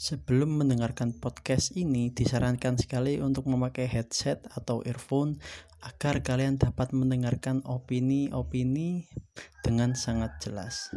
Sebelum 0.00 0.64
mendengarkan 0.64 1.12
podcast 1.12 1.76
ini, 1.76 2.08
disarankan 2.08 2.80
sekali 2.80 3.20
untuk 3.20 3.44
memakai 3.52 3.84
headset 3.84 4.40
atau 4.56 4.80
earphone 4.88 5.36
agar 5.84 6.24
kalian 6.24 6.56
dapat 6.56 6.96
mendengarkan 6.96 7.60
opini-opini 7.68 9.12
dengan 9.60 9.92
sangat 9.92 10.40
jelas. 10.40 10.88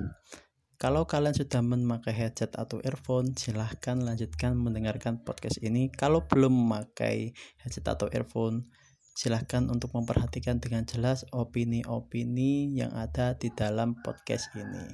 Kalau 0.80 1.04
kalian 1.04 1.36
sudah 1.36 1.60
memakai 1.60 2.16
headset 2.16 2.56
atau 2.56 2.80
earphone, 2.80 3.36
silahkan 3.36 4.00
lanjutkan 4.00 4.56
mendengarkan 4.56 5.20
podcast 5.20 5.60
ini. 5.60 5.92
Kalau 5.92 6.24
belum 6.24 6.56
memakai 6.56 7.36
headset 7.60 7.84
atau 7.92 8.08
earphone, 8.08 8.72
silahkan 9.20 9.68
untuk 9.68 9.92
memperhatikan 10.00 10.64
dengan 10.64 10.88
jelas 10.88 11.28
opini-opini 11.36 12.72
yang 12.72 12.96
ada 12.96 13.36
di 13.36 13.52
dalam 13.52 14.00
podcast 14.00 14.48
ini. 14.56 14.88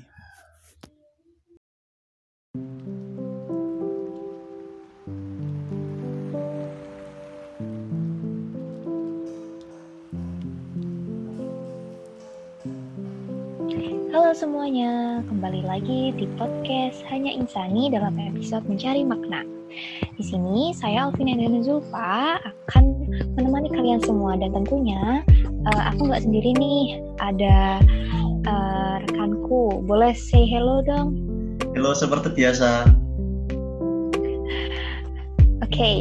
Halo 14.29 14.45
semuanya, 14.45 15.25
kembali 15.25 15.65
lagi 15.65 16.13
di 16.13 16.29
podcast 16.37 17.01
Hanya 17.09 17.33
Insani 17.33 17.89
dalam 17.89 18.13
episode 18.21 18.61
Mencari 18.69 19.01
Makna. 19.01 19.41
Di 20.05 20.21
sini 20.21 20.69
saya 20.77 21.09
Alvin 21.09 21.33
dan 21.33 21.65
Zulfa 21.65 22.37
akan 22.37 23.09
menemani 23.33 23.73
kalian 23.73 23.97
semua 24.05 24.37
dan 24.37 24.53
tentunya 24.53 25.25
uh, 25.73 25.81
aku 25.89 26.13
nggak 26.13 26.29
sendiri 26.29 26.53
nih, 26.61 27.01
ada 27.17 27.81
uh, 28.45 29.01
rekanku. 29.09 29.81
Boleh 29.89 30.13
say 30.13 30.45
hello 30.45 30.85
dong? 30.85 31.25
Hello 31.73 31.97
seperti 31.97 32.29
biasa. 32.29 32.85
Oke, 35.65 35.73
okay, 35.73 35.95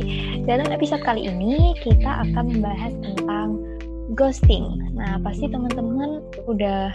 dalam 0.44 0.68
episode 0.68 1.00
kali 1.00 1.32
ini 1.32 1.72
kita 1.80 2.28
akan 2.28 2.60
membahas 2.60 2.92
tentang 3.00 3.56
ghosting. 4.12 4.68
Nah, 4.92 5.16
pasti 5.24 5.48
teman-teman 5.48 6.20
udah 6.44 6.92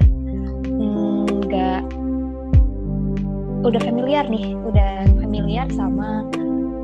nggak 0.63 0.92
hmm, 1.53 3.67
udah 3.67 3.81
familiar 3.83 4.25
nih, 4.27 4.57
udah 4.65 5.07
familiar 5.21 5.67
sama 5.73 6.25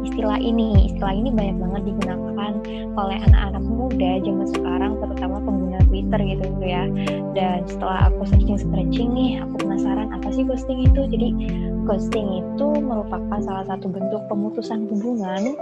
istilah 0.06 0.40
ini. 0.40 0.92
Istilah 0.92 1.14
ini 1.16 1.30
banyak 1.32 1.58
banget 1.60 1.82
digunakan 1.94 2.52
oleh 3.00 3.18
anak-anak 3.32 3.64
muda 3.64 4.12
zaman 4.24 4.48
sekarang, 4.52 4.92
terutama 5.00 5.38
pengguna 5.44 5.80
Twitter 5.88 6.20
gitu 6.24 6.46
ya. 6.64 6.84
Dan 7.38 7.64
setelah 7.68 8.12
aku 8.12 8.28
searching-searching 8.28 9.10
nih, 9.16 9.32
aku 9.44 9.64
penasaran 9.64 10.12
apa 10.12 10.28
sih 10.36 10.44
ghosting 10.44 10.84
itu. 10.84 11.02
Jadi 11.08 11.30
ghosting 11.88 12.44
itu 12.44 12.68
merupakan 12.84 13.40
salah 13.40 13.66
satu 13.68 13.88
bentuk 13.88 14.22
pemutusan 14.28 14.88
hubungan 14.92 15.56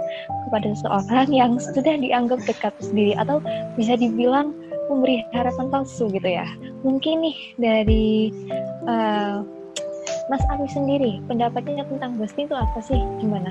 kepada 0.48 0.74
seseorang 0.74 1.28
yang 1.30 1.52
sudah 1.60 1.94
dianggap 1.98 2.40
dekat 2.44 2.74
sendiri 2.82 3.14
atau 3.14 3.38
bisa 3.78 3.94
dibilang 3.94 4.54
memberi 4.88 5.24
harapan 5.36 5.68
palsu 5.68 6.08
gitu 6.10 6.26
ya. 6.26 6.48
Mungkin 6.82 7.24
nih 7.24 7.36
dari 7.60 8.32
uh, 8.88 9.44
Mas 10.28 10.44
Ari 10.52 10.68
sendiri, 10.68 11.24
pendapatnya 11.24 11.88
tentang 11.88 12.20
ghosting 12.20 12.48
itu 12.48 12.56
apa 12.56 12.80
sih? 12.84 13.00
Gimana? 13.20 13.48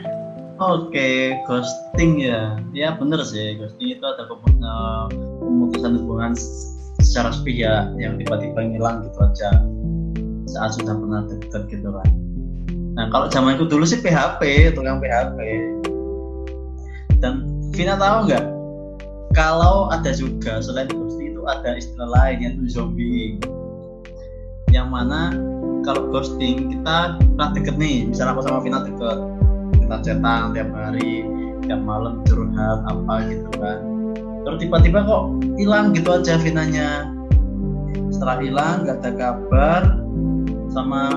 Oke, 0.57 0.89
okay, 0.89 1.17
ghosting 1.45 2.21
ya. 2.21 2.57
Ya 2.73 2.93
bener 2.97 3.21
sih, 3.25 3.57
ghosting 3.57 3.97
itu 3.97 4.05
ada 4.05 4.25
pemutusan 5.41 6.01
hubungan 6.01 6.33
secara 7.01 7.33
sepihak 7.33 7.93
yang 7.97 8.17
tiba-tiba 8.17 8.61
ngilang 8.61 9.05
gitu 9.05 9.17
aja 9.21 9.49
saat 10.49 10.73
sudah 10.77 10.93
pernah 10.97 11.21
dekat 11.29 11.63
gitu 11.69 11.89
kan. 11.93 12.09
Nah 12.97 13.05
kalau 13.13 13.29
zaman 13.29 13.57
itu 13.57 13.69
dulu 13.69 13.85
sih 13.85 14.01
PHP, 14.01 14.73
tukang 14.73 14.97
PHP. 14.97 15.37
Dan 17.21 17.45
Vina 17.73 17.97
tahu 17.97 18.29
nggak 18.29 18.45
kalau 19.33 19.89
ada 19.93 20.13
juga 20.13 20.61
selain 20.61 20.89
ghosting 20.89 21.16
ada 21.47 21.79
istilah 21.79 22.09
lain 22.11 22.37
yaitu 22.43 22.63
zombie. 22.67 23.39
Yang 24.75 24.87
mana 24.91 25.31
kalau 25.87 26.11
ghosting 26.11 26.67
kita 26.67 27.15
pernah 27.15 27.49
deket 27.55 27.75
nih. 27.79 28.11
Misalnya 28.11 28.35
aku 28.35 28.43
sama 28.43 28.59
Vina 28.59 28.83
deket. 28.83 29.17
Kita 29.79 29.95
cetan 30.03 30.51
tiap 30.51 30.69
hari 30.75 31.23
tiap 31.63 31.81
malam 31.83 32.19
curhat 32.27 32.83
apa 32.83 33.15
gitu 33.31 33.49
kan. 33.55 33.79
Terus 34.43 34.57
tiba-tiba 34.63 35.03
kok 35.07 35.23
hilang 35.55 35.95
gitu 35.95 36.09
aja 36.11 36.35
Vinanya. 36.39 37.11
Setelah 38.11 38.37
hilang 38.43 38.75
gak 38.87 39.03
ada 39.03 39.11
kabar 39.15 39.81
sama 40.71 41.11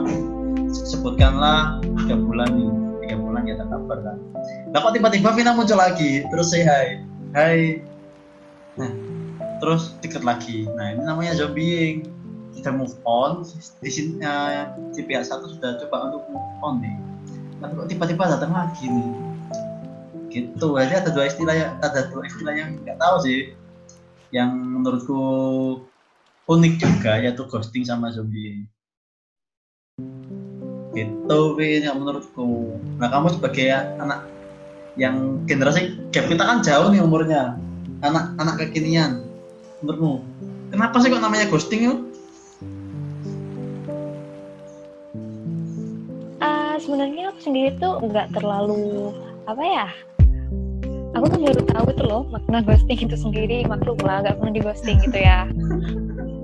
sebutkanlah 0.71 1.83
tiga 2.07 2.17
bulan 2.19 2.51
nih. 2.55 2.71
Tiga 3.07 3.17
bulan 3.19 3.47
gak 3.47 3.59
ada 3.59 3.67
kabar 3.67 3.99
kan. 4.07 4.17
Nah 4.71 4.79
kok 4.79 4.93
tiba-tiba 4.95 5.31
Vina 5.35 5.55
muncul 5.55 5.79
lagi? 5.79 6.23
Terus 6.31 6.47
say 6.51 6.63
hi. 6.63 7.03
Hai. 7.35 7.83
Nah 8.79 9.10
terus 9.61 9.95
deket 10.01 10.25
lagi. 10.25 10.67
Nah 10.75 10.97
ini 10.97 11.03
namanya 11.05 11.37
zombieing. 11.37 12.09
Kita 12.51 12.75
move 12.75 12.97
on. 13.07 13.47
Di 13.79 13.91
sini 13.93 14.19
uh, 14.25 14.75
di 14.91 15.07
pihak 15.07 15.23
satu 15.23 15.55
sudah 15.55 15.79
coba 15.87 16.11
untuk 16.11 16.27
move 16.33 16.51
on 16.65 16.75
nih. 16.83 16.97
Tapi 17.61 17.73
kok 17.77 17.89
tiba-tiba 17.93 18.25
datang 18.27 18.53
lagi 18.57 18.85
nih? 18.91 19.11
Gitu. 20.33 20.67
Jadi 20.67 20.95
ada 20.97 21.11
dua 21.13 21.25
istilah 21.29 21.55
ya 21.55 21.69
ada 21.85 22.11
dua 22.11 22.27
istilah 22.27 22.55
yang 22.57 22.81
nggak 22.83 22.99
tahu 22.99 23.17
sih. 23.23 23.55
Yang 24.35 24.51
menurutku 24.57 25.23
unik 26.51 26.75
juga 26.83 27.13
yaitu 27.23 27.47
ghosting 27.47 27.87
sama 27.87 28.11
zombie 28.11 28.67
gitu 30.91 31.55
Win 31.55 31.87
yang 31.87 32.03
menurutku. 32.03 32.75
Nah 32.99 33.09
kamu 33.11 33.39
sebagai 33.39 33.71
anak 34.03 34.27
yang 34.99 35.47
generasi 35.47 35.95
gap 36.11 36.27
kita 36.27 36.43
kan 36.43 36.59
jauh 36.67 36.91
nih 36.91 37.01
umurnya. 37.03 37.55
Anak 38.03 38.35
anak 38.41 38.59
kekinian 38.59 39.30
menurutmu? 39.83 40.15
Kenapa 40.71 40.97
sih 41.03 41.09
kok 41.11 41.23
namanya 41.23 41.47
ghosting 41.51 41.81
yuk? 41.89 41.99
Uh, 46.41 46.77
sebenarnya 46.81 47.35
aku 47.35 47.41
sendiri 47.43 47.71
tuh 47.81 48.01
nggak 48.05 48.33
terlalu 48.37 49.13
apa 49.49 49.63
ya? 49.65 49.89
Aku 51.19 51.27
tuh 51.27 51.43
baru 51.43 51.61
tahu 51.67 51.87
itu 51.91 52.05
loh 52.07 52.23
makna 52.31 52.63
ghosting 52.63 53.01
itu 53.03 53.17
sendiri. 53.19 53.67
Maklum 53.67 53.99
lah 54.07 54.23
nggak 54.23 54.39
pernah 54.39 54.53
di 54.55 54.63
ghosting 54.63 54.97
gitu 55.03 55.19
ya. 55.19 55.51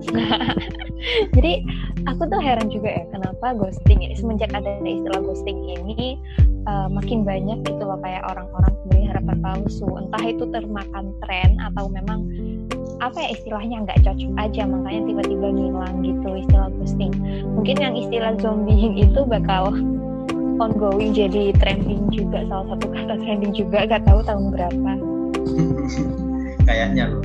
Jadi 1.38 1.62
aku 2.10 2.26
tuh 2.26 2.40
heran 2.42 2.66
juga 2.68 2.98
ya 2.98 3.04
kenapa 3.14 3.54
ghosting 3.54 4.02
ini? 4.02 4.18
Semenjak 4.18 4.50
ada 4.50 4.74
istilah 4.82 5.22
ghosting 5.22 5.58
ini 5.70 6.18
uh, 6.66 6.90
makin 6.90 7.22
banyak 7.22 7.62
gitu 7.62 7.82
loh 7.84 8.00
kayak 8.02 8.26
orang-orang 8.26 8.74
memberi 8.84 9.04
harapan 9.06 9.38
palsu. 9.38 9.86
Entah 9.96 10.24
itu 10.26 10.44
termakan 10.50 11.14
tren 11.22 11.62
atau 11.62 11.86
memang 11.86 12.26
apa 12.96 13.18
ya 13.20 13.28
istilahnya 13.36 13.76
nggak 13.84 14.00
cocok 14.02 14.32
aja 14.40 14.62
makanya 14.64 15.02
tiba-tiba 15.04 15.46
ngilang 15.52 15.96
gitu 16.00 16.28
istilah 16.32 16.68
ghosting 16.80 17.12
mungkin 17.52 17.76
yang 17.76 17.94
istilah 17.94 18.32
zombie 18.40 18.88
itu 18.96 19.20
bakal 19.28 19.70
ongoing 20.62 21.12
jadi 21.12 21.52
trending 21.60 22.08
juga 22.08 22.44
salah 22.48 22.66
satu 22.74 22.86
kata 22.88 23.14
trending 23.20 23.52
juga 23.52 23.84
gak 23.84 24.02
tahu 24.08 24.20
tahun 24.24 24.44
berapa. 24.52 24.92
Kayaknya 26.68 27.04
loh. 27.12 27.22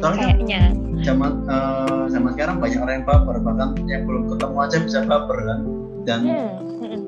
Kayaknya. 0.04 0.62
zaman 1.04 1.44
uh, 1.48 2.08
zaman 2.08 2.32
sekarang 2.32 2.60
banyak 2.64 2.80
orang 2.80 2.94
yang 3.02 3.06
baper 3.08 3.36
bahkan 3.44 3.76
yang 3.88 4.08
belum 4.08 4.32
ketemu 4.32 4.56
aja 4.60 4.76
bisa 4.80 4.98
baper 5.04 5.36
kan. 5.36 5.60
Dan 6.04 6.20
hmm. 6.28 6.52
Hmm. 6.80 7.00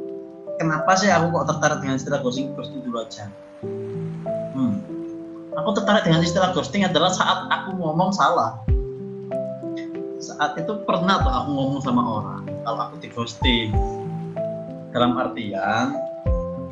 kenapa 0.61 0.97
sih 0.97 1.09
aku 1.12 1.33
kok 1.33 1.47
tertarik 1.53 1.78
dengan 1.84 1.97
istilah 2.00 2.21
ghosting 2.25 2.53
ghosting 2.56 2.81
dulu 2.84 3.05
aja 3.05 3.28
aku 5.56 5.69
tertarik 5.72 6.05
dengan 6.05 6.21
istilah 6.21 6.53
ghosting 6.53 6.84
adalah 6.84 7.09
saat 7.09 7.49
aku 7.49 7.75
ngomong 7.81 8.12
salah. 8.12 8.61
Saat 10.21 10.61
itu 10.61 10.72
pernah 10.84 11.21
tuh 11.25 11.33
aku 11.33 11.50
ngomong 11.53 11.81
sama 11.81 12.03
orang. 12.05 12.43
Kalau 12.65 12.78
aku 12.89 12.94
di 13.00 13.09
ghosting 13.09 13.69
dalam 14.93 15.16
artian 15.16 15.97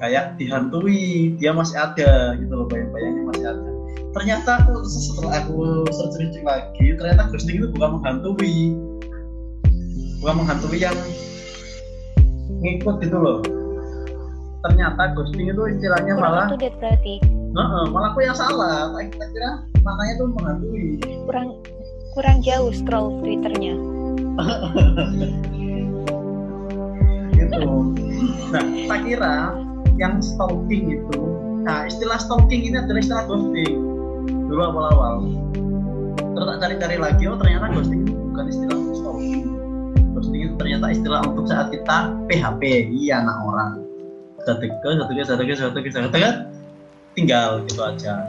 kayak 0.01 0.37
dihantui 0.41 1.33
dia 1.41 1.53
masih 1.53 1.77
ada 1.77 2.37
gitu 2.37 2.53
loh 2.53 2.67
bayang-bayangnya 2.69 3.23
masih 3.25 3.45
ada. 3.49 3.71
Ternyata 4.15 4.51
aku 4.63 4.73
setelah 4.87 5.33
aku 5.43 5.89
searching 5.91 6.45
lagi 6.45 6.87
ternyata 7.01 7.33
ghosting 7.33 7.57
itu 7.65 7.69
bukan 7.73 8.01
menghantui. 8.01 8.77
Bukan 10.21 10.35
menghantui 10.45 10.79
yang 10.81 10.97
ngikut 12.61 12.97
gitu 13.01 13.17
loh. 13.17 13.41
Ternyata 14.65 15.13
ghosting 15.17 15.53
itu 15.53 15.63
istilahnya 15.73 16.17
malah 16.17 16.49
itu 16.49 16.69
berarti 16.81 17.44
uh, 17.63 17.87
malah 17.91 18.11
aku 18.13 18.27
yang 18.27 18.37
salah. 18.37 18.91
Kita 18.99 19.27
kira 19.31 19.51
maknanya 19.87 20.15
tuh 20.19 20.29
menghantui. 20.35 20.99
Kurang 21.27 21.49
kurang 22.15 22.39
jauh 22.43 22.71
scroll 22.75 23.19
twitternya. 23.23 23.75
Gitu. 27.35 27.67
Nah 28.55 28.65
tak 28.89 29.01
kira 29.05 29.35
yang 29.99 30.23
stalking 30.23 31.03
itu 31.03 31.21
nah 31.65 31.89
istilah 31.89 32.21
stalking 32.21 32.67
ini 32.67 32.77
adalah 32.79 33.01
istilah 33.03 33.25
ghosting. 33.27 33.75
Dulu 34.49 34.63
awal-awal. 34.63 35.17
Terus 36.15 36.47
tak 36.47 36.59
cari-cari 36.61 36.97
lagi 37.01 37.25
oh 37.27 37.39
ternyata 37.41 37.73
ghosting 37.75 38.07
itu 38.07 38.13
bukan 38.13 38.45
istilah 38.53 38.79
stalking. 38.95 39.47
Ghosting 40.15 40.41
itu 40.47 40.55
ternyata 40.61 40.87
istilah 40.95 41.21
untuk 41.27 41.45
saat 41.51 41.73
kita 41.75 42.15
PHP 42.31 42.63
iya 42.95 43.25
anak 43.25 43.39
orang. 43.43 43.71
Sudah 44.45 44.57
deket 44.61 44.79
sudah 44.85 45.07
deket 45.09 45.25
sudah 45.25 45.39
deket 45.41 45.57
sudah 45.57 45.73
deket 45.73 45.91
sudah 45.91 46.11
deket 46.13 46.35
tinggal 47.15 47.63
gitu 47.67 47.81
aja 47.83 48.23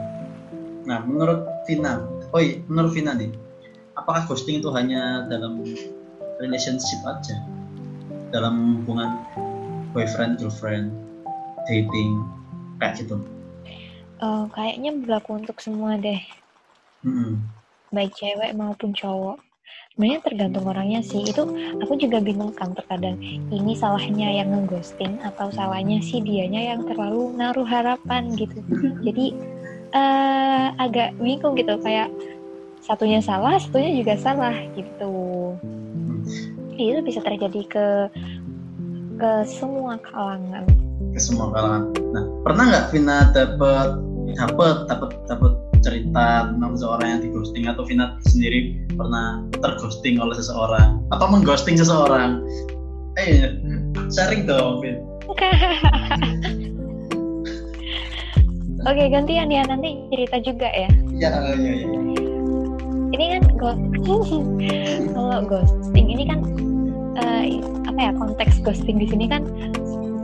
nah 0.86 1.02
menurut 1.02 1.46
Vina 1.66 2.02
oh 2.30 2.40
iya 2.40 2.62
menurut 2.70 2.94
Vina 2.94 3.12
nih 3.14 3.30
apakah 3.98 4.26
ghosting 4.30 4.62
itu 4.62 4.70
hanya 4.74 5.26
dalam 5.26 5.62
relationship 6.38 7.00
aja 7.06 7.36
dalam 8.30 8.82
hubungan 8.82 9.22
boyfriend 9.94 10.38
girlfriend 10.38 10.94
dating 11.66 12.22
kayak 12.78 13.02
gitu 13.02 13.18
Uh, 14.16 14.48
kayaknya 14.48 14.96
berlaku 14.96 15.36
untuk 15.36 15.60
semua 15.60 16.00
deh, 16.00 16.16
Mm-mm. 17.04 17.36
baik 17.92 18.16
cewek 18.16 18.56
maupun 18.56 18.96
cowok. 18.96 19.36
Sebenarnya 19.96 20.20
tergantung 20.28 20.68
orangnya 20.68 21.00
sih. 21.00 21.24
Itu 21.24 21.48
aku 21.80 21.96
juga 21.96 22.20
bingung 22.20 22.52
kan 22.52 22.76
terkadang 22.76 23.16
ini 23.48 23.72
salahnya 23.72 24.28
yang 24.28 24.52
ngeghosting 24.52 25.16
atau 25.24 25.48
salahnya 25.48 26.04
sih 26.04 26.20
dianya 26.20 26.76
yang 26.76 26.84
terlalu 26.84 27.32
naruh 27.32 27.64
harapan 27.64 28.28
gitu. 28.36 28.60
Jadi 29.08 29.32
eh 29.96 30.66
agak 30.76 31.16
bingung 31.16 31.56
gitu 31.56 31.80
kayak 31.80 32.12
satunya 32.84 33.24
salah, 33.24 33.56
satunya 33.56 33.96
juga 33.96 34.20
salah 34.20 34.52
gitu. 34.76 35.56
Itu 36.76 37.00
bisa 37.00 37.24
terjadi 37.24 37.64
ke 37.64 37.86
ke 39.16 39.30
semua 39.48 39.96
kalangan. 40.04 40.68
ke 41.16 41.20
semua 41.24 41.48
kalangan. 41.48 41.88
Nah, 42.12 42.24
pernah 42.44 42.64
nggak 42.68 42.86
Vina 42.92 43.32
dapat 43.32 43.96
dapat 44.36 44.76
dapat 44.92 45.10
dapat 45.24 45.52
cerita 45.86 46.50
tentang 46.50 46.74
seseorang 46.74 47.06
yang 47.14 47.20
di 47.22 47.30
ghosting 47.30 47.70
atau 47.70 47.86
Vina 47.86 48.18
sendiri 48.26 48.74
pernah 48.98 49.46
terghosting 49.62 50.18
oleh 50.18 50.34
seseorang 50.34 50.98
atau 51.14 51.26
mengghosting 51.30 51.78
seseorang? 51.78 52.42
Eh, 53.14 53.54
sharing 54.10 54.50
dong, 54.50 54.82
Vin. 54.82 54.98
Oke, 58.86 59.02
gantian 59.10 59.50
ya 59.50 59.66
nanti 59.66 59.98
cerita 60.14 60.38
juga 60.42 60.68
ya. 60.70 60.90
Iya, 61.10 61.30
iya, 61.58 61.72
iya. 61.74 61.98
Ini 63.14 63.24
kan 63.38 63.42
go- 63.58 63.82
kalau 65.14 65.38
ghosting 65.46 66.06
ini 66.10 66.26
kan 66.26 66.42
eh, 67.18 67.62
apa 67.86 67.98
ya 67.98 68.12
konteks 68.14 68.62
ghosting 68.62 68.98
di 68.98 69.06
sini 69.10 69.26
kan 69.30 69.46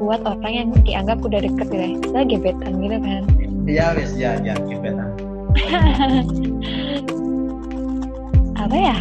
buat 0.02 0.26
orang 0.26 0.50
yang 0.50 0.68
dianggap 0.82 1.22
udah 1.22 1.38
deket 1.42 1.70
gitu 1.70 1.78
ya, 1.78 1.94
misalnya 2.02 2.26
gebetan 2.26 2.72
gitu 2.82 2.98
kan. 2.98 3.22
Iya, 3.62 3.86
wis, 3.94 4.10
ya, 4.18 4.34
ya, 4.42 4.58
gebetan. 4.58 5.31
apa 8.62 8.76
ya? 8.76 8.96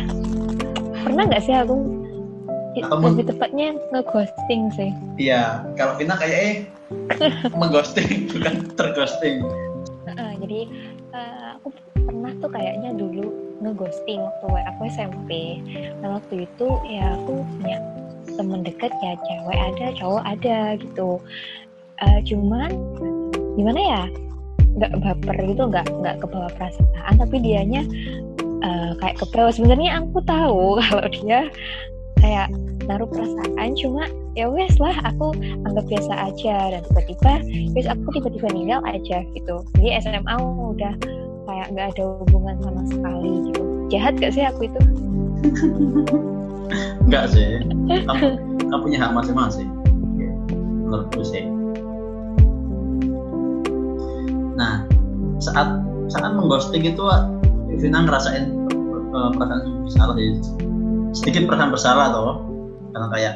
Pernah 1.02 1.24
nggak 1.28 1.44
sih 1.44 1.56
aku 1.56 1.76
Atau 2.82 2.98
lebih 3.04 3.28
tepatnya 3.28 3.76
ngeghosting 3.92 4.72
sih. 4.76 4.92
Iya, 5.20 5.66
kalau 5.76 6.00
Vina 6.00 6.16
kayak 6.16 6.40
eh 6.40 6.56
mengghosting 7.60 8.32
bukan 8.32 8.72
terghosting. 8.80 9.44
Heeh, 10.08 10.32
jadi 10.40 10.60
eh, 11.12 11.48
aku 11.60 11.68
pernah 12.08 12.32
tuh 12.40 12.52
kayaknya 12.52 12.96
dulu 12.96 13.28
ngeghosting 13.60 14.24
waktu 14.24 14.48
aku 14.72 14.82
SMP. 14.88 15.60
Nah 16.00 16.16
waktu 16.18 16.48
itu 16.48 16.68
ya 16.88 17.20
aku 17.20 17.44
punya 17.60 17.78
temen 18.40 18.64
deket 18.64 18.92
ya 19.04 19.14
cewek 19.20 19.60
ada, 19.60 19.86
cowok 20.00 20.24
ada 20.24 20.80
gitu. 20.80 21.20
Eh, 22.02 22.20
cuman 22.26 22.72
gimana 23.60 23.80
ya? 23.80 24.04
Nggak 24.78 24.92
baper 25.04 25.36
gitu, 25.48 25.64
nggak 25.68 25.88
nggak 25.90 26.16
kebawa 26.24 26.50
perasaan, 26.56 27.14
tapi 27.20 27.36
dianya 27.44 27.84
eh, 28.64 28.92
kayak 29.00 29.18
kebawa. 29.20 29.50
Sebenarnya 29.52 30.04
aku 30.04 30.20
tahu 30.24 30.78
kalau 30.86 31.06
dia 31.12 31.48
kayak 32.22 32.54
naruh 32.86 33.08
perasaan, 33.10 33.74
cuma 33.78 34.06
ya 34.38 34.48
wes 34.48 34.80
lah 34.80 34.96
aku 35.04 35.36
anggap 35.68 35.86
biasa 35.92 36.32
aja 36.32 36.72
dan 36.72 36.82
tiba-tiba 36.88 37.44
terus 37.76 37.88
aku 37.92 38.16
tiba-tiba 38.16 38.48
ninggal 38.56 38.80
aja 38.88 39.28
gitu 39.36 39.56
jadi 39.76 40.00
SMA 40.00 40.36
udah 40.40 40.96
kayak 41.52 41.68
nggak 41.76 41.92
ada 41.92 42.04
hubungan 42.24 42.56
sama 42.64 42.82
sekali 42.88 43.52
gitu 43.52 43.62
jahat 43.92 44.16
gak 44.24 44.32
sih 44.32 44.48
aku 44.48 44.72
itu 44.72 44.82
Enggak 47.08 47.26
sih. 47.36 47.60
Kamu, 48.08 48.28
kamu 48.72 48.82
punya 48.88 48.98
hak 49.04 49.12
masing-masing. 49.12 49.70
Menurutku 50.88 51.24
sih. 51.28 51.44
Nah, 54.56 54.86
saat 55.40 55.80
saat 56.12 56.32
mengghosting 56.36 56.84
itu 56.84 57.04
Vina 57.80 58.04
ngerasain 58.04 58.46
eh, 58.46 59.30
perasaan 59.36 59.88
bersalah 59.88 60.16
ya. 60.20 60.32
Sedikit 61.16 61.48
perasaan 61.48 61.72
bersalah 61.72 62.06
toh. 62.12 62.36
Karena 62.92 63.08
kayak 63.12 63.36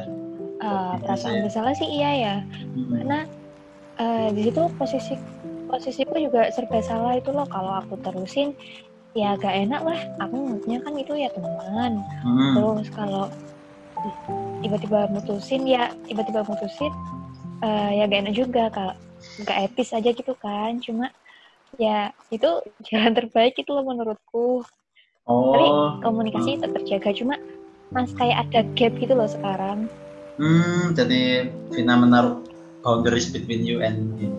Gitu 0.95 1.03
perasaan 1.05 1.43
bersalah 1.45 1.73
sih 1.75 1.89
iya 1.91 2.11
ya. 2.15 2.35
Mm, 2.73 2.89
karena 2.99 3.19
eh, 3.99 4.27
di 4.31 4.41
situ 4.47 4.61
posisi 4.79 5.13
posisiku 5.67 6.15
juga 6.15 6.47
serba 6.55 6.79
salah 6.79 7.13
itu 7.19 7.29
loh. 7.29 7.47
Kalau 7.47 7.83
aku 7.83 7.99
terusin 7.99 8.55
ya 9.15 9.35
gak 9.39 9.55
enak 9.55 9.81
lah. 9.83 9.99
Aku 10.23 10.35
nganggapnya 10.35 10.77
kan 10.83 10.93
itu 10.95 11.13
ya 11.19 11.29
teman. 11.35 11.93
Mm, 12.23 12.53
terus 12.55 12.87
kalau 12.95 13.25
tiba-tiba 14.63 15.11
mutusin 15.11 15.61
ya 15.67 15.91
tiba-tiba 16.07 16.41
mutusin 16.47 16.91
eh, 17.61 18.01
ya 18.01 18.03
gak 18.07 18.21
enak 18.25 18.35
juga 18.35 18.63
kalau 18.71 18.95
gak 19.41 19.71
etis 19.71 19.91
aja 19.91 20.09
gitu 20.11 20.33
kan 20.37 20.79
cuma 20.79 21.11
ya 21.75 22.11
itu 22.31 22.47
jalan 22.87 23.13
terbaik 23.13 23.55
itu 23.59 23.69
loh 23.71 23.83
menurutku 23.83 24.63
tapi 25.25 25.67
Oh, 25.67 25.97
komunikasi 26.05 26.61
tetap 26.61 26.77
terjaga 26.85 27.09
cuma 27.17 27.35
mas 27.89 28.13
kayak 28.13 28.45
ada 28.45 28.61
gap 28.77 28.93
gitu 29.01 29.13
loh 29.17 29.25
sekarang 29.25 29.89
hmm, 30.37 30.93
jadi 30.93 31.49
Vina 31.73 31.97
menaruh 31.97 32.45
boundaries 32.85 33.33
between 33.33 33.65
you 33.65 33.81
and 33.81 34.13
him. 34.21 34.37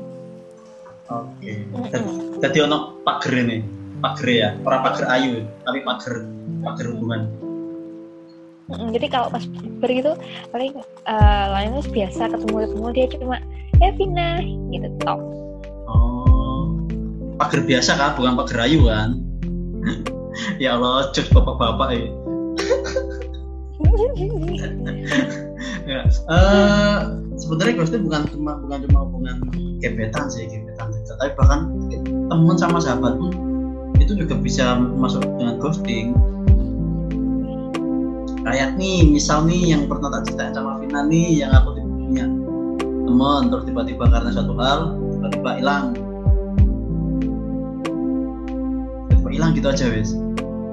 Oke. 1.10 1.66
Mm-mm. 1.74 2.38
Jadi 2.38 2.58
ono 2.62 3.02
pager 3.02 3.42
ini, 3.42 3.58
pager 3.98 4.28
ya, 4.30 4.48
orang 4.62 4.80
pager 4.86 5.06
ayu, 5.10 5.42
tapi 5.66 5.82
pager 5.82 6.14
pager 6.62 6.86
hubungan. 6.94 7.26
Mm-mm, 8.66 8.90
jadi 8.90 9.06
kalau 9.06 9.30
pas 9.30 9.46
ber 9.78 9.90
gitu 9.94 10.12
paling 10.50 10.74
lainnya 11.54 11.82
biasa 11.86 12.34
ketemu 12.34 12.56
ketemu 12.66 12.86
dia 12.90 13.06
cuma 13.14 13.36
ya 13.78 13.90
Vina 13.94 14.42
gitu 14.74 14.88
tok 15.06 15.20
Oh, 15.86 16.74
pager 17.38 17.62
biasa 17.62 17.94
kan, 17.94 18.18
bukan 18.18 18.34
pager 18.42 18.58
ayu 18.66 18.90
kan? 18.90 19.22
ya 20.62 20.74
Allah, 20.74 21.14
cek 21.14 21.30
bapak-bapak 21.30 21.94
ya. 21.94 22.10
ya. 25.86 26.00
eh, 26.10 26.98
sebenarnya 27.38 27.72
ghosting 27.78 28.02
bukan 28.02 28.26
cuma 28.34 28.58
bukan 28.58 28.78
cuma 28.90 28.98
hubungan 29.06 29.36
gebetan 29.78 30.26
sih, 30.26 30.50
gebetan 30.50 30.91
tapi 31.06 31.32
bahkan 31.38 31.70
teman 32.02 32.56
sama 32.58 32.82
sahabat 32.82 33.14
pun 33.14 33.31
itu 33.96 34.12
juga 34.19 34.34
bisa 34.36 34.76
masuk 34.76 35.22
dengan 35.38 35.62
ghosting. 35.62 36.19
Kayak 38.46 38.79
nih, 38.79 39.03
misal 39.10 39.43
nih 39.43 39.74
yang 39.74 39.91
pernah 39.91 40.06
tak 40.06 40.31
ceritain 40.31 40.55
sama 40.55 40.79
Vina 40.79 41.03
nih, 41.03 41.43
yang 41.43 41.50
aku 41.50 41.74
punya 41.82 42.31
teman, 42.79 43.50
terus 43.50 43.65
tiba-tiba 43.67 44.06
karena 44.06 44.31
suatu 44.31 44.55
hal, 44.55 44.81
tiba-tiba 45.19 45.50
hilang. 45.58 45.84
Tiba-tiba 49.10 49.31
hilang 49.34 49.50
gitu 49.58 49.67
aja 49.67 49.91
wes. 49.91 50.15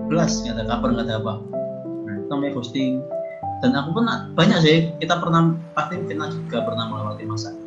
Belas, 0.06 0.46
nggak 0.46 0.62
ada 0.62 0.64
kabar, 0.70 0.90
nggak 0.94 1.06
ada 1.10 1.16
apa. 1.18 1.34
Nah, 2.06 2.14
itu 2.22 2.30
namanya 2.30 2.52
ghosting. 2.54 3.02
Dan 3.66 3.74
aku 3.74 3.90
pun 3.98 4.06
banyak 4.38 4.60
sih, 4.62 4.78
kita 5.02 5.18
pernah, 5.18 5.58
pasti 5.74 5.98
Vina 6.06 6.30
juga 6.30 6.62
pernah 6.62 6.86
melewati 6.94 7.26
masa 7.26 7.58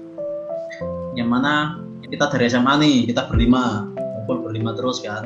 yang 1.16 1.32
mana 1.32 1.80
kita 2.06 2.28
dari 2.28 2.46
SMA 2.46 2.72
nih, 2.78 2.96
kita 3.08 3.26
berlima, 3.26 3.88
ngumpul 3.96 4.44
berlima 4.44 4.76
terus 4.76 5.00
kan. 5.00 5.25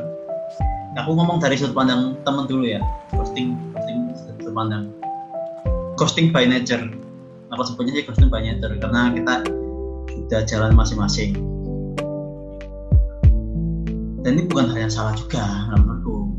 Aku 0.97 1.19
ngomong 1.19 1.43
dari 1.43 1.59
sudut 1.59 1.75
pandang 1.75 2.17
temen 2.23 2.47
dulu 2.47 2.65
ya, 2.67 2.81
ghosting, 3.15 3.59
ghosting 3.75 4.11
sudut. 4.51 4.85
Ghosting 5.99 6.33
by 6.33 6.49
nature, 6.49 6.81
aku 7.53 7.63
sebutnya 7.67 8.01
sih 8.01 8.05
ghosting 8.09 8.33
by 8.33 8.41
nature 8.41 8.73
karena 8.81 9.13
kita 9.13 9.35
sudah 10.09 10.41
jalan 10.49 10.73
masing-masing. 10.73 11.37
Dan 14.21 14.37
ini 14.37 14.45
bukan 14.49 14.69
hal 14.69 14.89
yang 14.89 14.93
salah 14.93 15.17
juga 15.17 15.41
menurutku, 15.73 16.37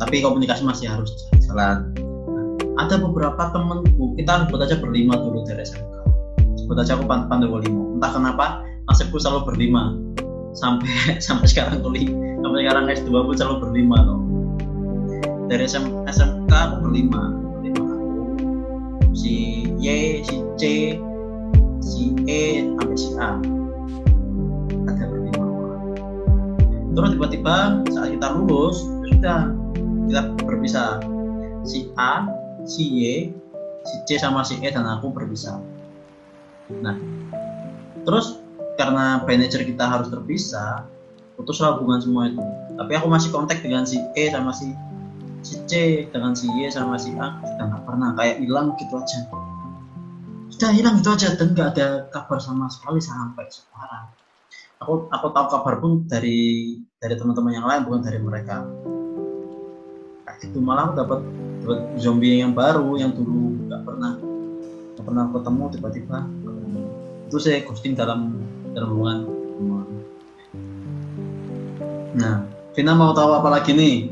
tapi 0.00 0.20
komunikasi 0.20 0.64
masih 0.64 0.92
harus 0.92 1.08
jalan. 1.48 1.88
Nah, 2.28 2.44
ada 2.84 3.00
beberapa 3.00 3.48
temenku, 3.52 4.12
kita 4.20 4.44
sebut 4.44 4.60
aja 4.60 4.76
berlima 4.76 5.16
dulu 5.16 5.40
dari 5.48 5.64
SMK. 5.64 5.94
Sebut 6.64 6.76
aja 6.80 6.96
aku 6.96 7.04
pan- 7.08 7.28
Pandewa 7.28 7.64
Limo. 7.64 7.96
Entah 7.96 8.12
kenapa 8.12 8.60
nasibku 8.88 9.16
selalu 9.16 9.52
berlima 9.52 9.96
sampai 10.52 10.92
sampai 11.26 11.46
sekarang 11.48 11.82
kuliah 11.82 12.12
sampai 12.40 12.58
sekarang 12.62 12.84
S2 12.92 13.10
pun 13.10 13.34
selalu 13.34 13.56
berlima 13.68 13.98
loh 14.04 14.20
dari 15.48 15.68
SM, 15.68 16.08
SMK 16.08 16.52
aku 16.52 16.76
berlima 16.88 17.43
si 19.14 19.64
Y 19.78 20.20
si 20.26 20.36
C 20.58 20.62
si 21.78 22.04
E 22.26 22.42
sampai 22.74 22.98
si 22.98 23.10
A. 23.16 23.38
Ada 24.90 25.04
berlima 25.06 25.44
orang 25.46 25.82
terus 26.94 27.10
tiba-tiba 27.18 27.56
saat 27.94 28.10
kita 28.10 28.28
lulus 28.34 28.82
ya 28.82 29.06
sudah 29.14 29.40
kita 30.10 30.22
berpisah. 30.42 30.90
Si 31.64 31.88
A 31.96 32.28
si 32.66 32.84
Y 33.00 33.32
si 33.86 33.96
C 34.04 34.18
sama 34.18 34.42
si 34.42 34.58
E 34.60 34.68
dan 34.68 34.84
aku 34.84 35.14
berpisah. 35.14 35.62
Nah 36.82 36.98
terus 38.04 38.42
karena 38.74 39.22
nature 39.22 39.62
kita 39.62 39.86
harus 39.86 40.10
terpisah 40.10 40.84
putuslah 41.38 41.78
hubungan 41.78 42.02
semua 42.02 42.22
itu. 42.30 42.42
Tapi 42.74 42.92
aku 42.98 43.06
masih 43.06 43.30
kontak 43.30 43.62
dengan 43.62 43.86
si 43.86 44.02
E 44.18 44.30
sama 44.34 44.50
si 44.50 44.74
si 45.44 45.60
C 45.68 45.72
dengan 46.08 46.32
si 46.32 46.48
Y 46.48 46.72
sama 46.72 46.96
si 46.96 47.12
A 47.20 47.36
kita 47.44 47.62
nggak 47.68 47.84
pernah 47.84 48.16
kayak 48.16 48.40
hilang 48.40 48.72
gitu 48.80 48.96
aja. 48.96 49.28
Sudah 50.48 50.72
hilang 50.72 51.04
gitu 51.04 51.12
aja 51.12 51.36
dan 51.36 51.52
nggak 51.52 51.68
ada 51.76 51.88
kabar 52.08 52.40
sama 52.40 52.72
sekali 52.72 52.98
sampai 53.04 53.44
sekarang. 53.52 54.08
Aku 54.80 55.06
aku 55.12 55.26
tahu 55.30 55.46
kabar 55.52 55.74
pun 55.84 56.08
dari 56.08 56.80
dari 56.96 57.14
teman-teman 57.14 57.52
yang 57.52 57.68
lain 57.68 57.84
bukan 57.84 58.00
dari 58.00 58.18
mereka. 58.18 58.64
Kayak 60.24 60.36
gitu 60.48 60.58
malah 60.64 60.96
dapat 60.96 61.20
dapat 61.60 61.80
zombie 62.00 62.40
yang 62.40 62.56
baru 62.56 62.96
yang 62.96 63.12
dulu 63.12 63.68
nggak 63.68 63.82
pernah 63.84 64.12
nggak 64.96 65.04
pernah 65.04 65.24
ketemu 65.28 65.64
tiba-tiba 65.76 66.18
itu 67.28 67.36
saya 67.40 67.64
ghosting 67.68 67.92
dalam 67.92 68.40
dalam 68.72 68.88
hubungan. 68.88 69.18
Nah 72.16 72.46
Vina 72.74 72.92
mau 72.96 73.12
tahu 73.14 73.30
apa 73.38 73.48
lagi 73.60 73.70
nih? 73.70 74.10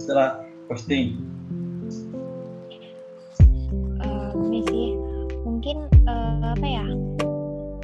Setelah 0.00 0.41
ghosting 0.72 1.20
uh, 4.00 4.32
ini 4.48 4.64
sih 4.72 4.88
mungkin 5.44 5.84
uh, 6.08 6.56
apa 6.56 6.64
ya? 6.64 6.86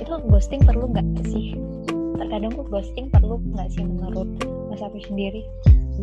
Itu 0.00 0.25
ghosting 0.33 0.64
perlu 0.64 0.88
nggak 0.97 1.04
sih? 1.28 1.52
Terkadang 2.16 2.57
tuh 2.57 2.64
ghosting 2.64 3.12
perlu 3.12 3.45
nggak 3.52 3.68
sih 3.76 3.85
menurut 3.85 4.25
Mas 4.73 4.80
Afi 4.80 5.04
sendiri? 5.04 5.45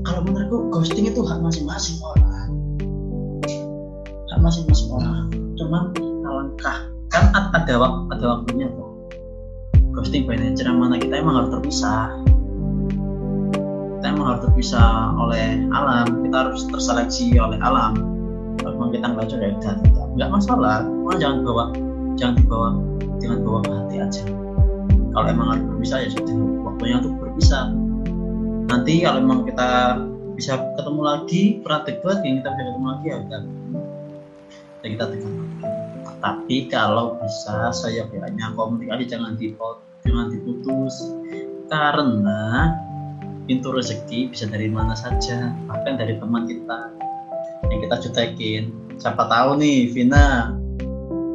Kalau 0.05 0.29
menurutku 0.29 0.69
ghosting 0.69 1.09
itu 1.09 1.25
hak 1.25 1.41
masing-masing 1.41 1.97
orang. 2.05 2.53
Hak 4.29 4.39
masing-masing 4.45 4.93
orang. 4.93 5.25
Cuman 5.57 5.89
alangkah 6.21 6.85
kan 7.09 7.33
ada 7.33 7.81
waktu 7.81 8.13
ada 8.13 8.25
waktunya 8.29 8.69
tuh. 8.69 9.09
Ghosting 9.89 10.29
by 10.29 10.37
nature 10.37 10.69
mana 10.69 11.01
kita 11.01 11.17
emang 11.17 11.33
harus 11.33 11.49
terpisah 11.49 12.24
harus 14.33 14.41
terpisah 14.49 15.13
oleh 15.17 15.65
alam. 15.69 16.05
Kita 16.25 16.37
harus 16.47 16.61
terseleksi 16.71 17.37
oleh 17.37 17.59
alam. 17.61 17.93
Kalau 18.61 18.89
kita 18.89 19.05
nggak 19.13 19.27
coba 19.29 19.43
ya 19.45 19.73
nggak 20.15 20.29
masalah. 20.31 20.77
Cuma 20.85 21.13
jangan 21.21 21.37
bawa 21.45 21.65
jangan 22.15 22.35
dibawa 22.39 22.69
jangan 23.21 23.37
bawa 23.43 23.59
ke 23.61 23.71
hati 23.71 23.95
aja. 24.01 24.23
Kalau 25.15 25.27
emang 25.31 25.47
harus 25.55 25.63
berpisah 25.69 25.97
ya 26.03 26.09
sudah. 26.11 26.35
Waktunya 26.65 26.95
untuk 26.99 27.13
berpisah. 27.21 27.65
Nanti 28.65 28.93
kalau 29.05 29.19
emang 29.21 29.45
kita 29.45 30.01
bisa 30.35 30.59
ketemu 30.75 31.01
lagi 31.05 31.41
dekat 31.63 32.19
yang 32.27 32.35
kita 32.43 32.49
bisa 32.51 32.63
ketemu 32.67 32.87
lagi 32.91 33.05
ya 33.05 33.15
udah. 33.23 33.41
Ya 34.83 34.87
kita 34.91 35.05
dekat 35.13 35.33
tapi 36.25 36.65
kalau 36.73 37.21
bisa 37.21 37.69
saya 37.69 38.09
bilangnya 38.09 38.49
komunikasi 38.57 39.05
jangan 39.05 39.37
dipot 39.37 39.77
jangan 40.01 40.33
diputus 40.33 41.13
karena 41.69 42.73
pintu 43.45 43.69
rezeki 43.73 44.33
bisa 44.33 44.49
dari 44.49 44.67
mana 44.69 44.97
saja 44.97 45.53
bahkan 45.69 45.97
dari 45.97 46.17
teman 46.17 46.49
kita 46.49 46.89
yang 47.69 47.79
kita 47.85 47.95
jutekin. 48.01 48.63
Siapa 48.97 49.29
tahu 49.29 49.61
nih 49.61 49.89
Vina 49.93 50.53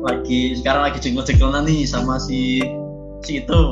lagi 0.00 0.56
sekarang 0.58 0.90
lagi 0.90 0.98
jengkel-jengkelan 1.02 1.66
nih 1.66 1.86
sama 1.86 2.18
si 2.18 2.62
si 3.22 3.42
itu. 3.42 3.62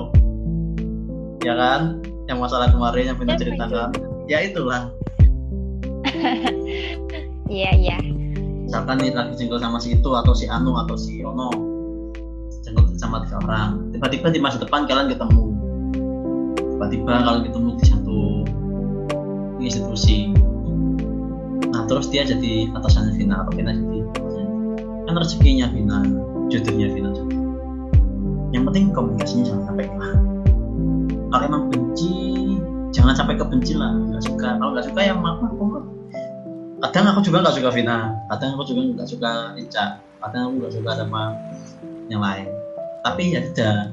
Ya 1.43 1.55
kan? 1.55 2.03
Yang 2.27 2.39
masalah 2.39 2.69
kemarin 2.71 3.15
yang 3.15 3.19
Vina 3.19 3.35
ceritakan 3.35 3.91
ya 4.31 4.39
itulah. 4.47 4.91
Iya 7.49 7.73
iya. 7.81 7.97
Misalkan 8.69 9.01
nih 9.01 9.17
lagi 9.17 9.41
jengkel 9.41 9.57
sama 9.57 9.81
si 9.81 9.97
itu 9.97 10.11
atau 10.13 10.37
si 10.37 10.45
Anu 10.45 10.77
atau 10.77 11.01
si 11.01 11.25
Ono? 11.25 11.49
Sama 13.01 13.25
tiga 13.25 13.41
orang. 13.41 13.89
Tiba-tiba 13.97 14.29
di 14.29 14.37
masa 14.37 14.61
depan 14.61 14.85
kalian 14.85 15.09
ketemu. 15.09 15.45
Tiba-tiba 16.77 17.25
kalian 17.25 17.43
ketemu 17.49 17.69
di 17.81 17.85
satu 17.89 17.98
institusi. 19.61 20.33
Nah 21.69 21.85
terus 21.87 22.09
dia 22.09 22.25
jadi 22.25 22.71
atasannya 22.75 23.15
Vina 23.19 23.45
atau 23.45 23.53
Vina 23.55 23.75
jadi 23.75 23.99
kan 25.09 25.15
rezekinya 25.17 25.67
Vina 25.73 26.05
jodohnya 26.53 26.89
Vina 26.93 27.11
juga. 27.13 27.37
Yang 28.53 28.63
penting 28.73 28.85
komunikasinya 28.97 29.45
jangan 29.45 29.65
sampai 29.73 29.85
hilang 29.89 30.19
kalau 31.29 31.45
emang 31.45 31.63
benci 31.69 32.57
jangan 32.89 33.13
sampai 33.13 33.37
kebenci 33.37 33.77
lah 33.77 33.93
nggak 33.93 34.25
suka. 34.25 34.57
Kalau 34.57 34.71
nggak 34.73 34.87
suka 34.89 35.01
ya 35.05 35.13
maaf 35.13 35.45
maaf 35.45 35.85
kadang 36.79 37.11
aku 37.11 37.21
juga 37.27 37.43
nggak 37.43 37.57
suka 37.59 37.71
Vina 37.75 38.15
kadang 38.31 38.55
aku 38.55 38.65
juga 38.71 38.81
nggak 38.95 39.09
suka 39.11 39.33
Ica 39.59 39.99
kadang 40.23 40.43
aku 40.47 40.53
nggak 40.63 40.75
suka 40.79 40.91
sama 40.95 41.23
yang 42.09 42.23
lain. 42.25 42.49
Tapi 43.05 43.23
ya 43.35 43.41
tidak. 43.53 43.93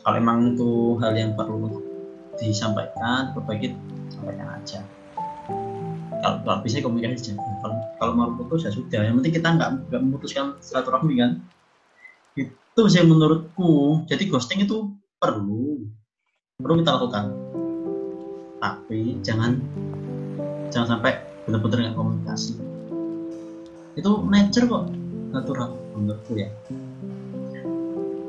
Kalau 0.00 0.16
emang 0.16 0.56
itu 0.56 0.96
hal 0.98 1.12
yang 1.12 1.36
perlu 1.36 1.84
disampaikan 2.40 3.36
perbaiki 3.36 3.76
sampaikan 4.30 4.48
aja. 4.54 4.80
Kalau, 6.20 6.60
bisa 6.62 6.84
komunikasi 6.84 7.34
aja. 7.34 7.42
Kalau, 7.64 7.76
kalau 7.98 8.12
mau 8.14 8.30
putus 8.38 8.68
ya 8.68 8.70
sudah. 8.70 9.02
Yang 9.02 9.14
penting 9.20 9.34
kita 9.42 9.48
nggak 9.58 9.70
nggak 9.90 10.00
memutuskan 10.00 10.54
silaturahmi 10.62 11.18
kan? 11.18 11.30
Itu 12.38 12.82
sih 12.86 13.02
menurutku. 13.02 14.04
Jadi 14.06 14.30
ghosting 14.30 14.62
itu 14.62 14.94
perlu. 15.18 15.82
Perlu 16.62 16.74
kita 16.84 16.90
lakukan. 17.00 17.24
Tapi 18.60 19.18
jangan 19.24 19.58
jangan 20.70 20.96
sampai 20.96 21.18
benar-benar 21.48 21.90
nggak 21.90 21.96
komunikasi. 21.98 22.54
Itu 23.98 24.22
nature 24.28 24.66
kok. 24.70 24.84
Natural 25.34 25.68
menurutku 25.98 26.32
ya. 26.38 26.48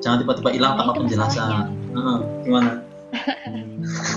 Jangan 0.01 0.25
tiba-tiba 0.25 0.49
hilang 0.49 0.73
tanpa 0.81 0.97
penjelasan. 0.97 1.77
Uh, 1.91 2.23
gimana 2.47 2.79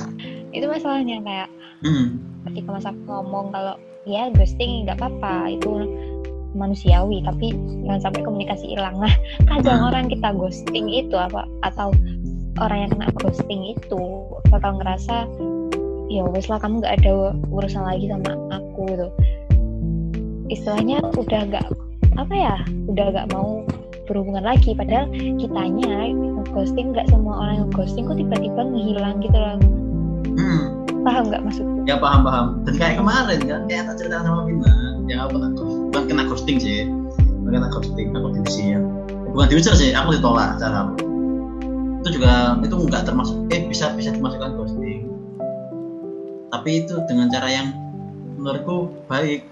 itu 0.65 0.73
masalahnya 0.73 1.21
kayak 1.21 1.49
hmm. 1.85 2.17
ketika 2.49 2.69
masa 2.73 2.91
ngomong 3.05 3.53
kalau 3.53 3.77
ya 4.09 4.33
ghosting 4.33 4.89
nggak 4.89 4.97
apa-apa 4.97 5.53
itu 5.53 5.69
manusiawi 6.57 7.21
tapi 7.21 7.53
jangan 7.85 8.01
sampai 8.09 8.25
komunikasi 8.25 8.73
hilang. 8.73 8.97
Nah 8.97 9.13
kadang 9.45 9.85
hmm. 9.85 9.89
orang 9.93 10.05
kita 10.09 10.33
ghosting 10.33 10.89
itu 10.89 11.13
apa 11.21 11.45
atau 11.69 11.93
orang 12.65 12.89
yang 12.89 12.91
kena 12.97 13.09
ghosting 13.21 13.77
itu 13.77 14.01
bakal 14.49 14.81
ngerasa 14.81 15.29
ya 16.09 16.25
wes 16.33 16.49
lah 16.49 16.57
kamu 16.57 16.81
nggak 16.81 17.05
ada 17.05 17.37
urusan 17.53 17.85
lagi 17.85 18.09
sama 18.09 18.33
aku 18.49 18.89
gitu. 18.89 19.09
Istilahnya 20.49 21.05
udah 21.13 21.41
gak 21.53 21.67
apa 22.17 22.33
ya 22.33 22.57
udah 22.89 23.07
gak 23.13 23.29
mau 23.37 23.69
berhubungan 24.09 24.49
lagi. 24.49 24.73
Padahal 24.73 25.13
kitanya 25.13 26.09
ghosting 26.57 26.97
nggak 26.97 27.13
semua 27.13 27.45
orang 27.45 27.69
yang 27.69 27.71
ghosting 27.77 28.09
kok 28.09 28.17
tiba-tiba 28.17 28.65
menghilang 28.65 29.21
gitu 29.21 29.37
loh 29.37 29.84
hmm. 30.37 30.63
paham 31.05 31.25
nggak 31.31 31.43
maksudku? 31.45 31.79
Ya 31.85 31.97
paham 32.01 32.21
paham. 32.27 32.47
Dan 32.67 32.75
kayak 32.81 32.95
kemarin 33.01 33.41
kan 33.45 33.61
kayak 33.71 33.83
tak 33.93 33.97
cerita 34.01 34.25
sama 34.25 34.47
Vina 34.49 34.73
yang 35.07 35.21
aku 35.29 35.37
bukan 35.91 36.03
kena 36.09 36.25
ghosting 36.27 36.59
sih. 36.59 36.89
Bukan 37.45 37.51
kena 37.61 37.69
ghosting 37.71 38.09
aku 38.15 38.29
diusir. 38.35 38.79
Ya 38.79 39.31
bukan 39.31 39.47
diusir 39.51 39.75
sih 39.77 39.91
aku 39.93 40.17
ditolak 40.17 40.57
cara 40.59 40.89
aku. 40.89 40.95
Itu 42.05 42.21
juga 42.21 42.61
itu 42.61 42.75
nggak 42.77 43.03
termasuk 43.09 43.37
eh 43.53 43.65
bisa 43.69 43.93
bisa 43.97 44.13
dimasukkan 44.13 44.61
ghosting 44.61 45.15
tapi 46.55 46.87
itu 46.87 47.03
dengan 47.11 47.27
cara 47.35 47.51
yang 47.51 47.75
menurutku 48.39 48.95
baik 49.11 49.43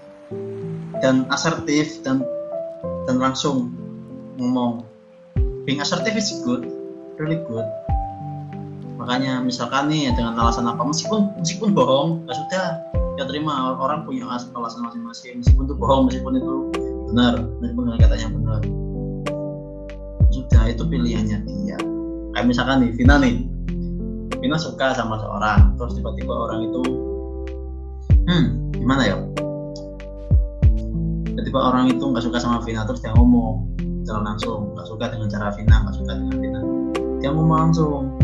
dan 1.03 1.27
asertif 1.27 1.99
dan 1.99 2.23
dan 3.03 3.19
langsung 3.19 3.75
ngomong. 4.39 4.87
Being 5.67 5.83
assertive 5.83 6.15
is 6.15 6.31
good 6.47 6.63
really 7.19 7.39
good 7.43 7.67
makanya 9.03 9.43
misalkan 9.43 9.91
nih 9.91 10.15
dengan 10.15 10.39
alasan 10.39 10.63
apa? 10.63 10.79
Meskipun 10.79 11.35
meskipun 11.35 11.75
bohong 11.75 12.23
ya 12.23 12.33
sudah. 12.39 12.67
Ya 13.19 13.29
terima 13.29 13.75
orang 13.77 14.07
punya 14.07 14.25
alasan 14.25 14.55
masing-masing. 14.55 15.43
Meskipun 15.43 15.67
itu 15.67 15.75
bohong 15.75 16.07
meskipun 16.07 16.39
itu 16.39 16.53
benar 17.11 17.43
meskipun 17.59 17.83
katanya 17.99 18.27
benar. 18.31 18.61
Sudah 20.31 20.63
itu 20.71 20.83
pilihannya 20.87 21.37
dia. 21.43 21.77
Kayak 22.33 22.45
misalkan 22.47 22.87
nih 22.87 22.91
Vina 22.95 23.19
nih. 23.19 23.35
Vina 24.39 24.55
suka 24.55 24.95
sama 24.95 25.19
seorang 25.19 25.75
terus 25.75 25.99
tiba-tiba 25.99 26.31
orang 26.31 26.71
itu 26.71 26.81
hmm 28.31 28.45
gimana 28.79 29.03
ya? 29.03 29.15
Tiba-tiba 31.27 31.59
orang 31.59 31.91
itu 31.91 32.01
nggak 32.01 32.23
suka 32.23 32.39
sama 32.39 32.63
Vina 32.63 32.87
terus 32.87 33.03
dia 33.03 33.11
ngomong 33.13 33.67
secara 34.07 34.25
langsung. 34.25 34.73
Nggak 34.73 34.87
suka 34.87 35.05
dengan 35.11 35.27
cara 35.27 35.51
Vina 35.53 35.75
nggak 35.85 35.95
suka 36.01 36.11
dengan 36.17 36.35
Vina. 36.39 36.59
Dia 37.21 37.29
ngomong 37.29 37.59
langsung 37.69 38.22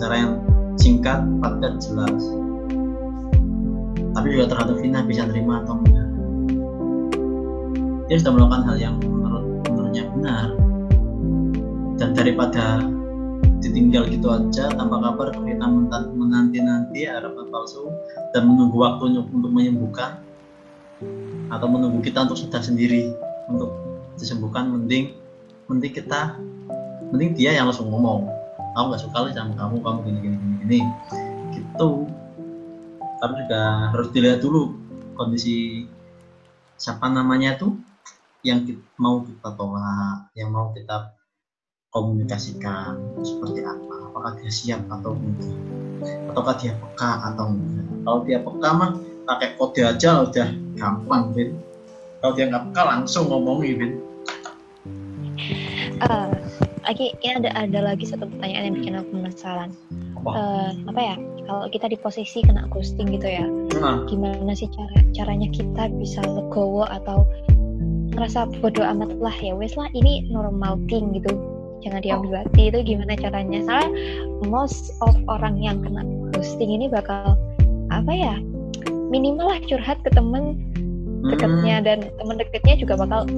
cara 0.00 0.16
yang 0.16 0.32
singkat 0.80 1.20
padat 1.44 1.76
jelas. 1.84 2.24
Tapi 4.16 4.26
juga 4.32 4.56
terhadap 4.56 4.80
Vina 4.80 5.04
bisa 5.04 5.28
terima 5.28 5.60
atau 5.60 5.76
enggak. 5.76 6.08
Dia 8.08 8.16
sudah 8.18 8.32
melakukan 8.32 8.62
hal 8.66 8.76
yang 8.80 8.96
menurut 8.98 9.44
menurutnya 9.68 10.04
benar. 10.16 10.46
Dan 12.00 12.16
daripada 12.16 12.80
ditinggal 13.60 14.08
gitu 14.08 14.32
aja 14.32 14.72
tanpa 14.72 14.96
kabar 15.04 15.36
kita 15.36 15.66
menanti 16.16 16.64
nanti 16.64 17.04
harapan 17.04 17.52
palsu 17.52 17.92
dan 18.32 18.48
menunggu 18.48 18.80
waktunya 18.80 19.20
untuk 19.20 19.52
menyembuhkan 19.52 20.16
atau 21.52 21.68
menunggu 21.68 22.00
kita 22.00 22.24
untuk 22.24 22.40
sudah 22.40 22.64
sendiri 22.64 23.12
untuk 23.52 23.68
disembuhkan 24.16 24.72
mending 24.72 25.12
mending 25.68 25.92
kita 25.92 26.40
mending 27.12 27.36
dia 27.36 27.52
yang 27.52 27.68
langsung 27.68 27.92
ngomong 27.92 28.39
aku 28.76 28.84
nggak 28.90 29.02
suka 29.02 29.16
nih 29.26 29.34
sama 29.34 29.52
kamu 29.56 29.76
kamu 29.82 29.98
gini 30.06 30.18
gini 30.20 30.36
gini 30.36 30.54
gini. 30.64 30.80
Gitu. 31.54 31.88
Tapi 33.20 33.32
juga 33.44 33.60
harus 33.92 34.08
dilihat 34.14 34.40
dulu 34.40 34.72
kondisi 35.18 35.84
siapa 36.80 37.12
namanya 37.12 37.60
tuh 37.60 37.76
yang 38.40 38.64
kita, 38.64 38.80
mau 38.96 39.20
kita 39.20 39.52
tolak 39.52 40.32
yang 40.32 40.48
mau 40.48 40.72
kita 40.72 41.12
komunikasikan 41.92 42.96
seperti 43.20 43.60
apa 43.60 43.94
apakah 44.08 44.32
dia 44.40 44.48
siap 44.48 44.80
atau 44.88 45.12
enggak 45.12 45.52
ataukah 46.32 46.54
dia 46.56 46.72
peka 46.72 47.10
atau 47.28 47.46
enggak. 47.52 47.84
Kalau 48.00 48.20
dia 48.24 48.38
peka 48.40 48.70
mah 48.72 48.90
pakai 49.28 49.54
kode 49.60 49.82
aja 49.84 50.24
udah 50.26 50.48
gampang 50.74 51.30
bin 51.36 51.54
kalau 52.18 52.32
dia 52.34 52.50
nggak 52.50 52.72
peka 52.72 52.82
langsung 52.82 53.30
ngomongin 53.30 53.74
bin 53.78 53.92
uh, 56.02 56.26
lagi 56.90 57.14
ini 57.22 57.38
ada 57.38 57.54
ada 57.54 57.80
lagi 57.86 58.02
satu 58.02 58.26
pertanyaan 58.26 58.74
yang 58.74 58.76
bikin 58.82 58.94
aku 58.98 59.10
penasaran. 59.14 59.70
Apa? 60.18 60.30
Uh, 60.34 60.70
apa 60.90 61.00
ya? 61.00 61.16
Kalau 61.46 61.64
kita 61.70 61.86
di 61.86 61.98
posisi 61.98 62.42
kena 62.42 62.66
ghosting 62.70 63.10
gitu 63.10 63.26
ya 63.26 63.42
nah, 63.82 64.06
gimana 64.06 64.54
sih 64.54 64.70
cara 64.70 65.02
caranya 65.10 65.50
kita 65.50 65.90
bisa 65.98 66.22
legowo 66.22 66.86
atau 66.86 67.26
ngerasa 68.14 68.50
bodoh 68.58 68.82
amat 68.82 69.14
lah 69.22 69.34
ya? 69.38 69.54
Wes 69.54 69.78
lah 69.78 69.86
ini 69.94 70.26
normal 70.34 70.82
thing 70.90 71.14
gitu. 71.14 71.30
Jangan 71.80 72.02
diambil 72.02 72.42
hati 72.42 72.74
itu 72.74 72.78
gimana 72.82 73.14
caranya? 73.14 73.62
Soalnya 73.62 73.90
most 74.50 74.90
of 75.06 75.14
orang 75.30 75.62
yang 75.62 75.78
kena 75.86 76.02
ghosting 76.34 76.74
ini 76.74 76.90
bakal 76.90 77.38
apa 77.94 78.10
ya? 78.10 78.34
Minimal 79.14 79.46
lah 79.46 79.58
curhat 79.70 80.02
ke 80.02 80.10
temen 80.10 80.58
deketnya 81.30 81.76
hmm, 81.78 81.86
dan 81.86 81.98
temen 82.18 82.34
deketnya 82.38 82.74
juga 82.82 82.94
bakal 82.98 83.30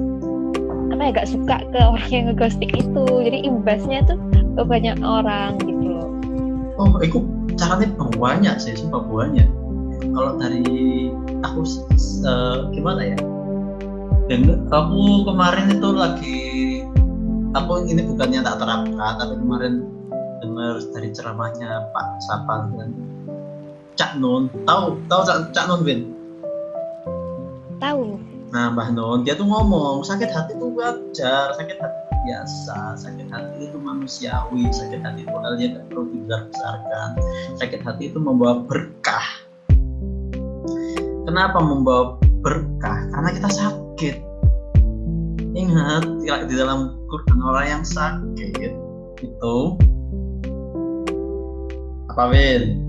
apa 0.93 1.09
ya 1.09 1.11
gak 1.17 1.29
suka 1.29 1.55
ke 1.73 1.79
orang 1.81 2.09
yang 2.13 2.23
ngeghosting 2.29 2.71
itu. 2.71 3.05
Jadi 3.05 3.37
imbasnya 3.49 4.05
tuh 4.05 4.17
ke 4.53 4.61
banyak 4.61 4.97
orang 5.01 5.57
gitu 5.65 5.85
loh. 5.97 6.09
Oh 6.77 6.89
itu 7.01 7.25
caranya 7.57 7.89
banyak 8.17 8.55
sih 8.61 8.77
sumpah 8.77 9.01
banyak. 9.01 9.49
Kalau 10.13 10.37
dari 10.37 11.09
aku 11.41 11.61
uh, 12.23 12.69
gimana 12.69 13.01
ya? 13.13 13.17
Dan 14.31 14.69
aku 14.71 15.27
kemarin 15.27 15.73
itu 15.73 15.89
lagi 15.91 16.41
aku 17.57 17.89
ini 17.89 18.07
bukannya 18.07 18.39
tak 18.45 18.61
terapkan 18.61 19.13
tapi 19.19 19.33
kemarin 19.35 19.73
dengar 20.39 20.79
dari 20.95 21.09
ceramahnya 21.11 21.91
Pak 21.91 22.07
Sapa 22.29 22.71
dan 22.77 22.93
Cak 23.99 24.17
Nun. 24.21 24.47
Tahu 24.63 25.01
tahu 25.09 25.21
Cak, 25.27 25.37
Cak 25.51 25.65
Nun 25.67 25.81
Win 25.83 26.01
tahu 27.83 28.15
nah 28.53 28.69
Mbah 28.69 28.93
Nun 28.93 29.25
dia 29.25 29.33
tuh 29.33 29.49
ngomong 29.49 30.05
sakit 30.05 30.29
hati 30.29 30.53
itu 30.53 30.69
wajar 30.77 31.57
sakit 31.57 31.77
hati 31.81 31.97
itu 32.05 32.13
biasa 32.23 32.77
sakit 33.01 33.27
hati 33.33 33.65
itu 33.65 33.77
manusiawi 33.81 34.69
sakit 34.69 35.01
hati 35.01 35.25
itu 35.25 35.33
hal 35.41 35.57
yang 35.57 35.73
tidak 35.73 35.85
perlu 35.89 36.05
dibesarkan 36.13 37.09
sakit 37.57 37.81
hati 37.81 38.03
itu 38.13 38.21
membawa 38.21 38.61
berkah. 38.61 39.25
Kenapa 41.25 41.57
membawa 41.65 42.21
berkah? 42.45 43.09
Karena 43.09 43.29
kita 43.33 43.49
sakit. 43.49 44.15
Ingat 45.57 46.03
di 46.45 46.53
dalam 46.53 46.93
Quran 47.09 47.39
orang 47.41 47.65
yang 47.65 47.83
sakit 47.83 48.73
itu 49.17 49.57
apa 52.13 52.23
Win? 52.29 52.82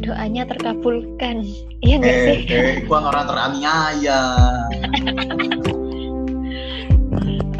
Doanya 0.00 0.42
terkabulkan 0.48 1.44
iya 1.80 1.94
nggak 2.00 2.16
Eh, 2.16 2.24
sih 2.24 2.38
eh, 2.50 2.76
gua 2.88 3.04
orang 3.06 3.24
teraniaya. 3.28 4.20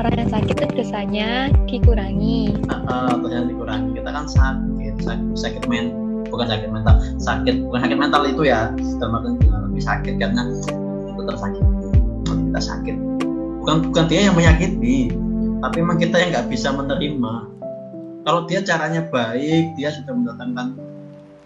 orang 0.01 0.17
yang 0.17 0.33
sakit 0.33 0.57
itu 0.57 0.75
dosanya 0.81 1.31
dikurangi 1.69 2.57
uh, 2.89 3.21
yang 3.29 3.53
dikurangi. 3.53 4.01
Kita 4.01 4.11
kan 4.11 4.25
sakit, 4.25 4.95
sakit, 5.05 5.27
sakit 5.37 5.63
men, 5.69 5.93
bukan 6.33 6.49
sakit 6.49 6.73
mental, 6.73 6.97
sakit 7.21 7.69
bukan 7.69 7.79
sakit 7.85 7.99
mental 8.01 8.23
itu 8.25 8.49
ya, 8.49 8.73
dalam 8.97 9.21
artian 9.21 9.61
lebih 9.69 9.83
sakit 9.85 10.15
karena 10.17 10.41
itu 11.05 11.23
tersakiti. 11.29 11.69
Kita 12.25 12.61
sakit, 12.65 12.97
bukan 13.61 13.77
bukan 13.93 14.05
dia 14.09 14.21
yang 14.33 14.35
menyakiti, 14.41 15.13
tapi 15.61 15.77
memang 15.85 16.01
kita 16.01 16.17
yang 16.17 16.33
nggak 16.33 16.49
bisa 16.49 16.73
menerima. 16.73 17.35
Kalau 18.25 18.41
dia 18.49 18.61
caranya 18.65 19.05
baik, 19.05 19.77
dia 19.77 19.93
sudah 19.93 20.13
mendatangkan 20.17 20.81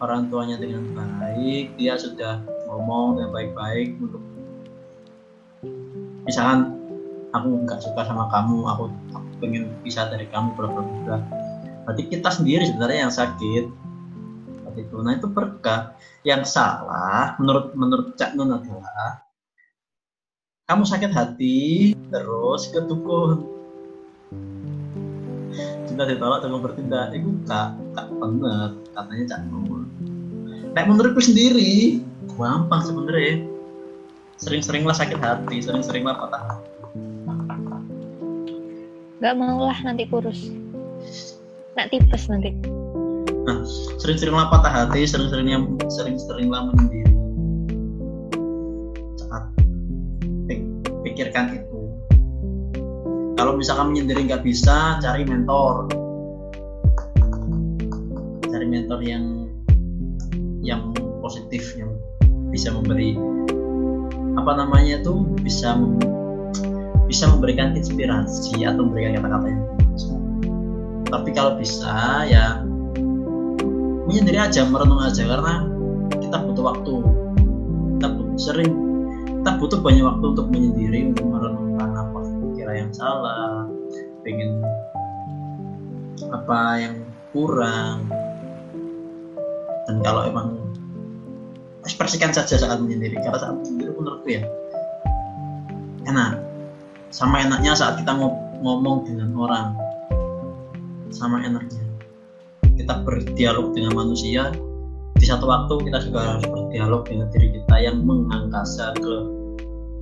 orang 0.02 0.30
tuanya 0.32 0.56
dengan 0.58 0.82
baik, 1.20 1.74
dia 1.78 1.94
sudah 1.94 2.42
ngomong 2.70 3.18
dengan 3.20 3.30
baik-baik 3.30 3.98
untuk 4.02 4.22
misalkan 6.24 6.74
aku 7.36 7.66
nggak 7.66 7.82
suka 7.82 8.02
sama 8.06 8.26
kamu, 8.30 8.66
aku, 8.66 8.84
aku 9.14 9.28
pengen 9.42 9.70
pisah 9.86 10.10
dari 10.10 10.26
kamu, 10.30 10.54
bla 10.58 10.70
bla. 10.70 11.18
Berarti 11.84 12.02
kita 12.08 12.32
sendiri 12.32 12.64
sebenarnya 12.64 13.06
yang 13.06 13.14
sakit. 13.14 13.64
Seperti 14.56 14.80
itu. 14.88 14.96
Nah 15.04 15.12
itu 15.14 15.28
berkah. 15.28 15.92
Yang 16.24 16.56
salah 16.56 17.36
menurut 17.36 17.76
menurut 17.76 18.16
Cak 18.16 18.32
Nun 18.32 18.48
adalah 18.48 19.20
kamu 20.64 20.88
sakit 20.88 21.12
hati 21.12 21.92
terus 22.08 22.72
ke 22.72 22.80
dukun 22.80 23.53
cinta 25.94 26.10
ditolak 26.10 26.42
dengan 26.42 26.58
bertindak. 26.58 27.14
Itu 27.14 27.38
kak 27.46 27.78
kak 27.94 28.10
bener 28.18 28.74
katanya 28.98 29.24
Cak 29.30 29.40
Nun 29.46 29.86
Nek 30.74 30.90
menurutku 30.90 31.22
sendiri 31.22 32.02
gampang 32.34 32.82
sebenarnya. 32.82 33.46
Sering-seringlah 34.42 34.98
sakit 34.98 35.22
hati 35.22 35.62
sering-seringlah 35.62 36.18
patah 36.18 36.42
hati. 36.42 36.70
Nggak 39.22 39.34
mau 39.38 39.70
lah 39.70 39.78
nanti 39.86 40.02
kurus. 40.10 40.50
Nak 41.78 41.94
tipes 41.94 42.26
nanti. 42.26 42.50
Sering-seringlah 44.02 44.50
patah 44.50 44.74
hati 44.74 45.06
sering-seringnya 45.06 45.62
sering-seringlah 45.86 46.74
menyendiri 46.74 47.14
saat 49.22 49.46
pikirkan 51.06 51.54
itu 51.54 51.73
kalau 53.34 53.58
misalkan 53.58 53.90
menyendiri 53.94 54.30
nggak 54.30 54.42
bisa 54.46 54.98
cari 55.02 55.26
mentor. 55.26 55.90
Cari 58.46 58.66
mentor 58.66 59.00
yang 59.02 59.50
yang 60.64 60.94
positif 61.20 61.74
yang 61.76 61.92
bisa 62.48 62.70
memberi 62.70 63.18
apa 64.34 64.52
namanya 64.54 65.02
tuh 65.02 65.26
bisa 65.42 65.76
bisa 67.10 67.28
memberikan 67.30 67.74
inspirasi 67.76 68.64
atau 68.64 68.86
memberikan 68.86 69.20
kata-kata 69.20 69.46
yang 69.50 69.62
tapi 71.14 71.30
kalau 71.30 71.54
bisa 71.54 72.26
ya 72.26 72.58
menyendiri 74.10 74.38
aja 74.50 74.66
merenung 74.66 74.98
aja 74.98 75.22
karena 75.22 75.62
kita 76.18 76.36
butuh 76.42 76.64
waktu. 76.74 76.94
Kita 77.94 78.06
butuh 78.10 78.38
sering 78.40 78.72
kita 79.44 79.50
butuh 79.60 79.78
banyak 79.78 80.02
waktu 80.02 80.24
untuk 80.34 80.46
menyendiri 80.50 81.14
untuk 81.14 81.26
merenungkan 81.30 81.93
yang 82.84 82.92
salah 82.92 83.64
pengen 84.20 84.60
apa 86.28 86.60
yang 86.76 86.96
kurang. 87.32 88.04
Dan 89.88 90.00
kalau 90.04 90.28
emang 90.28 90.60
ekspresikan 91.84 92.32
saja 92.32 92.60
saat 92.60 92.80
menyendiri 92.80 93.16
karena 93.20 93.40
saat 93.40 93.56
menyendiri 93.56 93.96
menurutku 93.96 94.28
ya 94.28 94.42
enak. 96.04 96.40
Sama 97.08 97.40
enaknya 97.40 97.72
saat 97.72 97.96
kita 98.04 98.12
ngomong 98.60 99.08
dengan 99.08 99.32
orang. 99.32 99.72
Sama 101.08 101.40
enaknya. 101.40 101.84
Kita 102.74 103.00
berdialog 103.06 103.72
dengan 103.72 103.96
manusia 103.96 104.50
di 105.14 105.24
satu 105.24 105.46
waktu 105.46 105.88
kita 105.88 106.10
juga 106.10 106.36
harus 106.36 106.44
berdialog 106.50 107.06
dengan 107.06 107.30
diri 107.32 107.48
kita 107.54 107.76
yang 107.80 108.02
mengangkasa 108.02 108.92
ke 108.98 109.14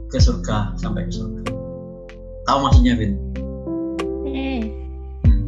ke 0.09 0.19
surga 0.19 0.73
sampai 0.81 1.05
ke 1.05 1.13
surga 1.13 1.62
tahu 2.47 2.59
maksudnya 2.67 2.95
Bin? 2.99 3.13
hmm. 4.27 4.61
Hmm, 5.27 5.43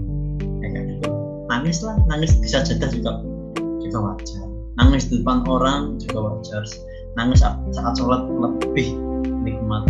kayak 0.61 0.83
gitu. 0.99 1.09
Nangis 1.51 1.79
lah. 1.83 1.97
Nangis 2.11 2.37
bisa 2.39 2.63
jeda 2.63 2.87
juga. 2.91 3.23
Juga 3.83 3.99
wajar. 4.13 4.47
Nangis 4.81 5.07
di 5.11 5.23
depan 5.23 5.47
orang 5.47 5.99
juga 6.03 6.35
wajar. 6.35 6.63
Nangis 7.15 7.41
saat 7.45 7.95
sholat 7.95 8.27
lebih 8.27 8.95
nikmat. 9.47 9.87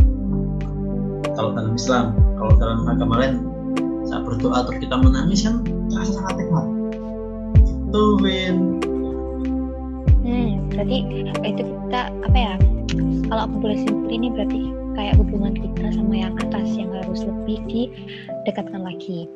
Kalau 1.34 1.50
dalam 1.56 1.74
Islam 1.74 2.14
kalau 2.38 2.52
dalam 2.60 2.84
agama 2.86 3.14
lain 3.18 3.34
saat 4.04 4.22
berdoa 4.22 4.68
terus 4.68 4.78
kita 4.84 4.96
menangis 5.00 5.42
kan 5.48 5.64
terasa 5.88 6.12
sangat 6.20 6.44
nikmat. 6.44 6.66
Itu 7.64 8.04
Win 8.20 8.84
hmm 10.24 10.72
berarti 10.72 10.96
itu 11.44 11.62
kita 11.64 12.00
apa 12.10 12.38
ya? 12.38 12.54
Kalau 13.28 13.42
aku 13.48 13.56
boleh 13.60 13.78
simpul 13.80 14.10
ini 14.12 14.28
berarti 14.32 14.83
kayak 14.94 15.14
hubungan 15.20 15.54
kita 15.54 15.90
sama 15.94 16.14
yang 16.14 16.35
atas 16.40 16.68
yang 16.74 16.90
harus 16.94 17.26
lebih 17.26 17.59
didekatkan 17.68 18.83
lagi. 18.83 19.30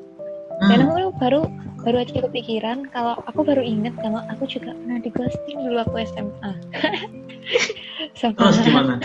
Dan 0.58 0.82
hmm. 0.82 0.90
aku 0.90 1.14
baru 1.22 1.42
baru 1.86 1.96
aja 2.02 2.26
kepikiran 2.26 2.90
kalau 2.90 3.14
aku 3.30 3.46
baru 3.46 3.62
ingat 3.62 3.94
kalau 4.02 4.18
aku 4.26 4.50
juga 4.50 4.74
pernah 4.74 4.98
di 4.98 5.10
ghosting 5.14 5.58
dulu 5.62 5.78
aku 5.86 6.02
SMA 6.10 6.52
sama 8.18 8.50
Terus 8.50 8.58
gimana? 8.66 8.98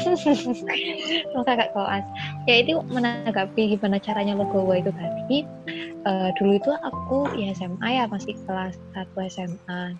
sama 1.30 1.44
kakak 1.46 1.70
kelas. 1.78 2.06
Ya 2.50 2.56
itu 2.66 2.82
menanggapi 2.90 3.78
gimana 3.78 4.02
caranya 4.02 4.34
legowo 4.34 4.74
itu 4.74 4.90
tadi. 4.90 5.46
Eh, 6.04 6.30
dulu 6.42 6.58
itu 6.58 6.72
aku 6.84 7.18
ya 7.38 7.54
SMA 7.54 7.88
ya 8.02 8.10
masih 8.10 8.34
kelas 8.44 8.76
1 8.98 9.14
SMA 9.30 9.96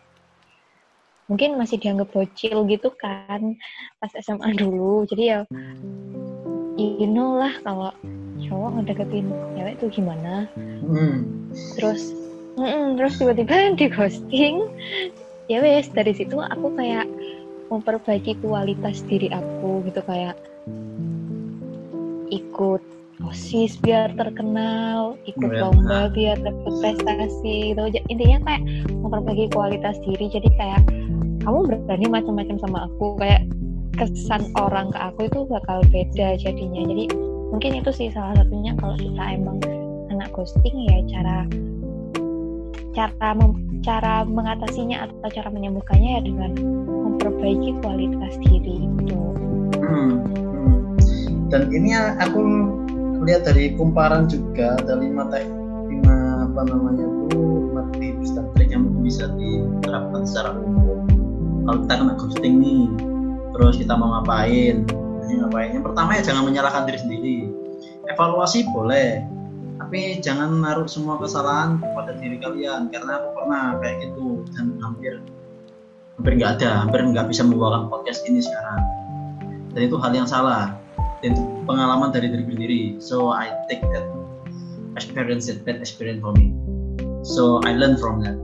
mungkin 1.32 1.56
masih 1.56 1.80
dianggap 1.80 2.12
bocil 2.12 2.68
gitu 2.68 2.92
kan 3.00 3.56
pas 4.02 4.12
SMA 4.20 4.58
dulu. 4.60 5.08
Jadi 5.08 5.24
ya 5.32 5.48
you 7.00 7.08
know 7.08 7.40
lah 7.40 7.54
kalau 7.64 7.90
cowok 8.44 8.70
ngedeketin 8.78 9.28
cewek 9.56 9.74
itu 9.78 10.02
gimana 10.02 10.46
Hmm. 10.84 11.24
terus 11.80 12.12
mm-mm, 12.56 13.00
terus 13.00 13.16
tiba-tiba 13.16 13.56
di 13.80 13.88
ghosting 13.88 14.68
ya 15.48 15.64
wes 15.64 15.88
dari 15.90 16.12
situ 16.12 16.36
aku 16.38 16.76
kayak 16.76 17.08
memperbaiki 17.72 18.38
kualitas 18.44 19.02
diri 19.08 19.32
aku 19.32 19.82
gitu 19.88 20.04
kayak 20.04 20.36
ikut 22.30 22.82
osis 23.24 23.78
biar 23.80 24.12
terkenal 24.14 25.16
ikut 25.24 25.48
Iya. 25.48 25.62
lomba 25.64 26.12
biar 26.12 26.38
dapat 26.42 26.74
prestasi 26.82 27.72
gitu 27.72 27.82
intinya 28.10 28.38
kayak 28.44 28.62
memperbaiki 28.92 29.46
kualitas 29.54 29.96
diri 30.04 30.28
jadi 30.28 30.50
kayak 30.58 30.82
kamu 31.44 31.60
berani 31.68 32.08
macam-macam 32.10 32.58
sama 32.60 32.80
aku 32.90 33.16
kayak 33.20 33.48
kesan 33.94 34.50
orang 34.58 34.90
ke 34.90 35.00
aku 35.00 35.20
itu 35.30 35.40
bakal 35.46 35.86
beda 35.94 36.38
jadinya 36.42 36.82
jadi 36.90 37.06
mungkin 37.54 37.72
itu 37.78 37.92
sih 37.94 38.10
salah 38.10 38.34
satunya 38.42 38.74
kalau 38.82 38.98
kita 38.98 39.24
emang 39.38 39.62
anak 40.10 40.30
ghosting 40.34 40.74
ya 40.90 40.98
cara 41.10 41.46
cara 42.94 43.30
mem- 43.38 43.82
cara 43.84 44.24
mengatasinya 44.24 45.10
atau 45.10 45.30
cara 45.30 45.50
menyembuhkannya 45.50 46.10
ya 46.18 46.22
dengan 46.22 46.52
memperbaiki 46.88 47.78
kualitas 47.82 48.34
diri 48.42 48.86
gitu. 49.02 49.18
Hmm, 49.82 50.22
hmm. 50.24 50.80
Dan 51.50 51.70
ini 51.74 51.98
aku 51.98 52.42
lihat 53.26 53.46
dari 53.50 53.74
kumparan 53.76 54.30
juga 54.30 54.78
ada 54.80 54.98
lima 54.98 55.28
teh 55.30 55.46
lima 55.90 56.48
apa 56.50 56.62
namanya 56.70 57.06
tuh 57.06 57.70
lima 57.70 57.84
tips 57.98 58.30
dan 58.38 58.46
trik 58.56 58.70
yang 58.72 58.86
bisa 59.02 59.30
diterapkan 59.36 60.22
secara 60.24 60.56
umum. 60.58 61.04
Kalau 61.64 61.78
kita 61.88 61.94
kena 61.96 62.14
ghosting 62.20 62.56
nih, 62.60 62.84
terus 63.54 63.78
kita 63.78 63.94
mau 63.94 64.20
ngapain? 64.20 64.84
Ini 65.24 65.34
ngapain? 65.46 65.70
Yang 65.78 65.86
pertama 65.94 66.10
ya 66.18 66.22
jangan 66.26 66.44
menyalahkan 66.50 66.84
diri 66.90 67.00
sendiri. 67.00 67.38
Evaluasi 68.10 68.68
boleh, 68.74 69.24
tapi 69.80 70.20
jangan 70.20 70.60
naruh 70.60 70.90
semua 70.90 71.16
kesalahan 71.22 71.80
kepada 71.80 72.18
diri 72.20 72.42
kalian 72.42 72.92
karena 72.92 73.22
aku 73.22 73.28
pernah 73.38 73.64
kayak 73.80 74.10
gitu 74.10 74.44
dan 74.58 74.76
hampir 74.84 75.22
hampir 76.20 76.32
nggak 76.38 76.60
ada, 76.60 76.84
hampir 76.84 77.00
nggak 77.02 77.26
bisa 77.32 77.42
membawakan 77.48 77.88
podcast 77.90 78.22
ini 78.28 78.44
sekarang 78.44 78.82
dan 79.74 79.82
itu 79.90 79.98
hal 79.98 80.14
yang 80.14 80.30
salah 80.30 80.78
dan 81.26 81.34
itu 81.34 81.44
pengalaman 81.66 82.14
dari 82.14 82.30
diri 82.30 82.46
sendiri 82.46 82.82
so 83.02 83.34
I 83.34 83.50
take 83.68 83.82
that 83.92 84.06
experience 84.94 85.50
that 85.50 85.66
bad 85.66 85.82
experience 85.82 86.22
for 86.22 86.32
me 86.38 86.54
so 87.26 87.58
I 87.66 87.74
learn 87.74 87.98
from 87.98 88.22
that 88.22 88.38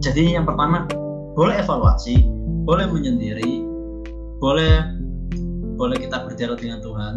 jadi 0.00 0.40
yang 0.40 0.48
pertama 0.48 0.88
boleh 1.36 1.60
evaluasi 1.60 2.24
boleh 2.64 2.88
menyendiri 2.88 3.67
boleh 4.38 4.86
boleh 5.74 5.98
kita 5.98 6.22
berdialog 6.26 6.58
dengan 6.58 6.78
Tuhan 6.82 7.14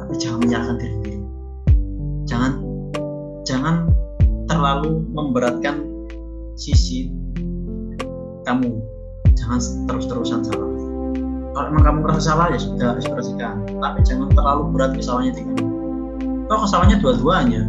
tapi 0.00 0.12
jangan 0.16 0.38
menyalahkan 0.44 0.76
diri 0.80 0.92
sendiri. 1.00 1.18
Jangan 2.28 2.52
jangan 3.44 3.74
terlalu 4.48 5.04
memberatkan 5.12 5.84
sisi 6.56 7.12
kamu. 8.48 8.80
Jangan 9.36 9.60
terus-terusan 9.88 10.40
salah. 10.44 10.68
Kalau 11.52 11.66
emang 11.68 11.84
kamu 11.84 11.98
merasa 12.04 12.32
salah 12.32 12.48
ya 12.52 12.60
sudah 12.60 12.96
ekspresikan. 12.96 13.64
Tapi 13.80 14.00
jangan 14.04 14.32
terlalu 14.32 14.72
berat 14.72 14.92
kesalahannya 14.96 15.32
di 15.36 15.42
kamu. 15.44 15.64
Toh 16.48 16.58
kesalahannya 16.64 16.96
dua-duanya. 17.00 17.62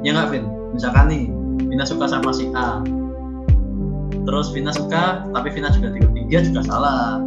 Ya 0.00 0.16
nggak 0.16 0.28
Vin? 0.32 0.44
Misalkan 0.72 1.12
nih 1.12 1.24
Vina 1.68 1.84
suka 1.84 2.08
sama 2.08 2.32
si 2.32 2.48
A. 2.56 2.80
Terus 4.24 4.52
Vina 4.52 4.72
suka 4.72 5.28
tapi 5.36 5.48
Vina 5.52 5.68
juga 5.72 5.92
tiga 5.92 6.08
dia 6.28 6.40
juga 6.40 6.64
salah 6.64 7.20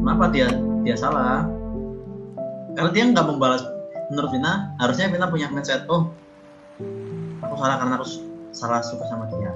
kenapa 0.00 0.24
dia 0.32 0.48
dia 0.82 0.96
salah? 0.96 1.44
Karena 2.72 2.90
dia 2.90 3.04
nggak 3.12 3.26
membalas. 3.28 3.62
Menurut 4.10 4.34
Vina 4.34 4.74
harusnya 4.82 5.06
Vina 5.12 5.30
punya 5.30 5.46
mindset 5.52 5.86
oh 5.86 6.10
aku 7.44 7.54
salah 7.54 7.78
karena 7.78 7.94
aku 8.00 8.06
salah 8.50 8.80
suka 8.82 9.04
sama 9.06 9.28
dia. 9.30 9.52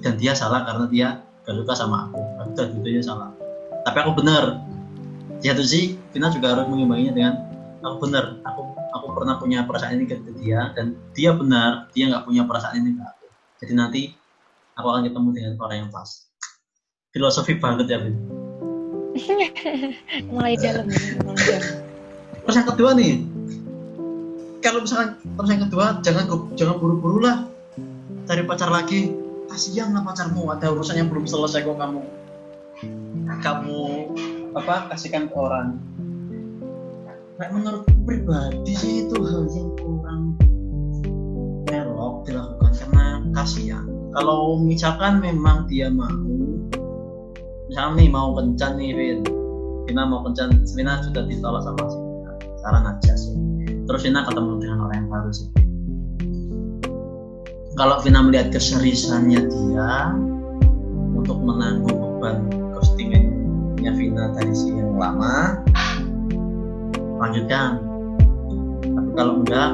Dan 0.00 0.16
dia 0.16 0.32
salah 0.32 0.64
karena 0.64 0.86
dia 0.88 1.08
gak 1.44 1.56
suka 1.60 1.74
sama 1.74 2.08
aku. 2.08 2.20
Udah 2.54 2.66
dua 2.72 3.02
salah. 3.02 3.28
Tapi 3.84 3.98
aku 4.00 4.12
bener 4.16 4.62
di 5.42 5.52
satu 5.52 5.60
sih 5.66 5.98
Vina 6.14 6.32
juga 6.32 6.56
harus 6.56 6.64
mengimbanginya 6.72 7.12
dengan 7.12 7.34
aku 7.84 8.08
bener 8.08 8.40
aku 8.48 8.64
aku 8.96 9.06
pernah 9.12 9.36
punya 9.36 9.68
perasaan 9.68 10.00
ini 10.00 10.08
ke 10.08 10.16
dia 10.40 10.72
dan 10.72 10.96
dia 11.12 11.36
benar 11.36 11.92
dia 11.92 12.08
nggak 12.08 12.24
punya 12.24 12.48
perasaan 12.48 12.80
ini 12.80 12.96
ke 12.96 13.02
aku. 13.04 13.26
Jadi 13.60 13.72
nanti 13.76 14.02
aku 14.78 14.86
akan 14.88 15.02
ketemu 15.04 15.28
dengan 15.36 15.52
orang 15.60 15.76
yang 15.84 15.90
pas. 15.92 16.24
Filosofi 17.12 17.56
banget 17.56 17.88
ya 17.92 18.00
Vin 18.00 18.45
mulai 20.30 20.54
dalam 20.60 20.86
mulai 21.24 21.44
dalam. 21.44 21.64
terus 22.44 22.56
yang 22.56 22.68
kedua 22.68 22.90
nih. 22.94 23.14
Kalau 24.64 24.82
misalkan 24.82 25.18
terus 25.22 25.50
yang 25.50 25.62
kedua 25.68 25.84
jangan 26.02 26.24
jangan 26.58 26.76
buru-buru 26.78 27.22
lah. 27.22 27.46
Cari 28.26 28.42
pacar 28.46 28.70
lagi. 28.70 29.14
Kasihan 29.46 29.94
lah 29.94 30.02
pacarmu. 30.02 30.50
Ada 30.50 30.74
urusan 30.74 30.98
yang 30.98 31.08
belum 31.08 31.26
selesai 31.26 31.62
kok 31.62 31.78
kamu. 31.78 32.02
Kamu 33.42 33.80
apa 34.56 34.90
kasihkan 34.90 35.30
ke 35.30 35.36
orang. 35.36 35.78
Nah, 37.36 37.48
menurut 37.52 37.84
pribadi 38.08 38.72
sih 38.72 39.04
itu 39.04 39.16
hal 39.20 39.44
yang 39.52 39.68
kurang 39.76 40.22
elok 41.68 42.24
dilakukan 42.24 42.72
karena 42.72 43.06
kasihan. 43.36 43.84
Kalau 44.16 44.56
misalkan 44.56 45.20
memang 45.20 45.68
dia 45.68 45.92
mau 45.92 46.08
nih 47.76 48.08
mau 48.08 48.32
kencan 48.32 48.80
nih 48.80 48.96
Vin. 48.96 49.20
Vina 49.84 50.08
mau 50.08 50.24
kencan. 50.24 50.64
Vina 50.72 51.04
sudah 51.04 51.28
ditolak 51.28 51.60
sama 51.60 51.84
si 51.92 51.98
Vina. 52.00 52.32
Saran 52.64 52.84
aja 52.88 53.12
sih. 53.12 53.36
Terus 53.84 54.00
Vina 54.00 54.24
ketemu 54.24 54.52
dengan 54.56 54.78
orang 54.88 54.96
yang 55.04 55.08
baru 55.12 55.30
sih. 55.30 55.48
Kalau 57.76 58.00
Vina 58.00 58.24
melihat 58.24 58.48
keseriusannya 58.48 59.40
dia 59.52 60.16
untuk 61.12 61.36
menanggung 61.44 62.16
beban 62.16 62.48
ghostingnya 62.72 63.92
Vina 63.92 64.32
dari 64.32 64.56
si 64.56 64.72
yang 64.72 64.96
lama 64.96 65.60
lanjutkan. 67.20 67.84
Tapi 68.80 69.10
kalau 69.12 69.44
enggak 69.44 69.70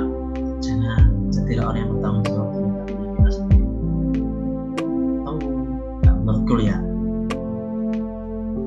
jangan. 0.59 1.07
Jadilah 1.33 1.65
orang 1.73 1.79
yang 1.81 1.91
bertanggung 1.97 2.25
jawab 2.29 2.49
dengan 2.53 3.09
kita 3.15 3.31
sendiri. 3.31 3.67
Tahu? 5.25 5.39
Nggak 6.03 6.15
menurutku 6.19 6.55
ya 6.61 6.92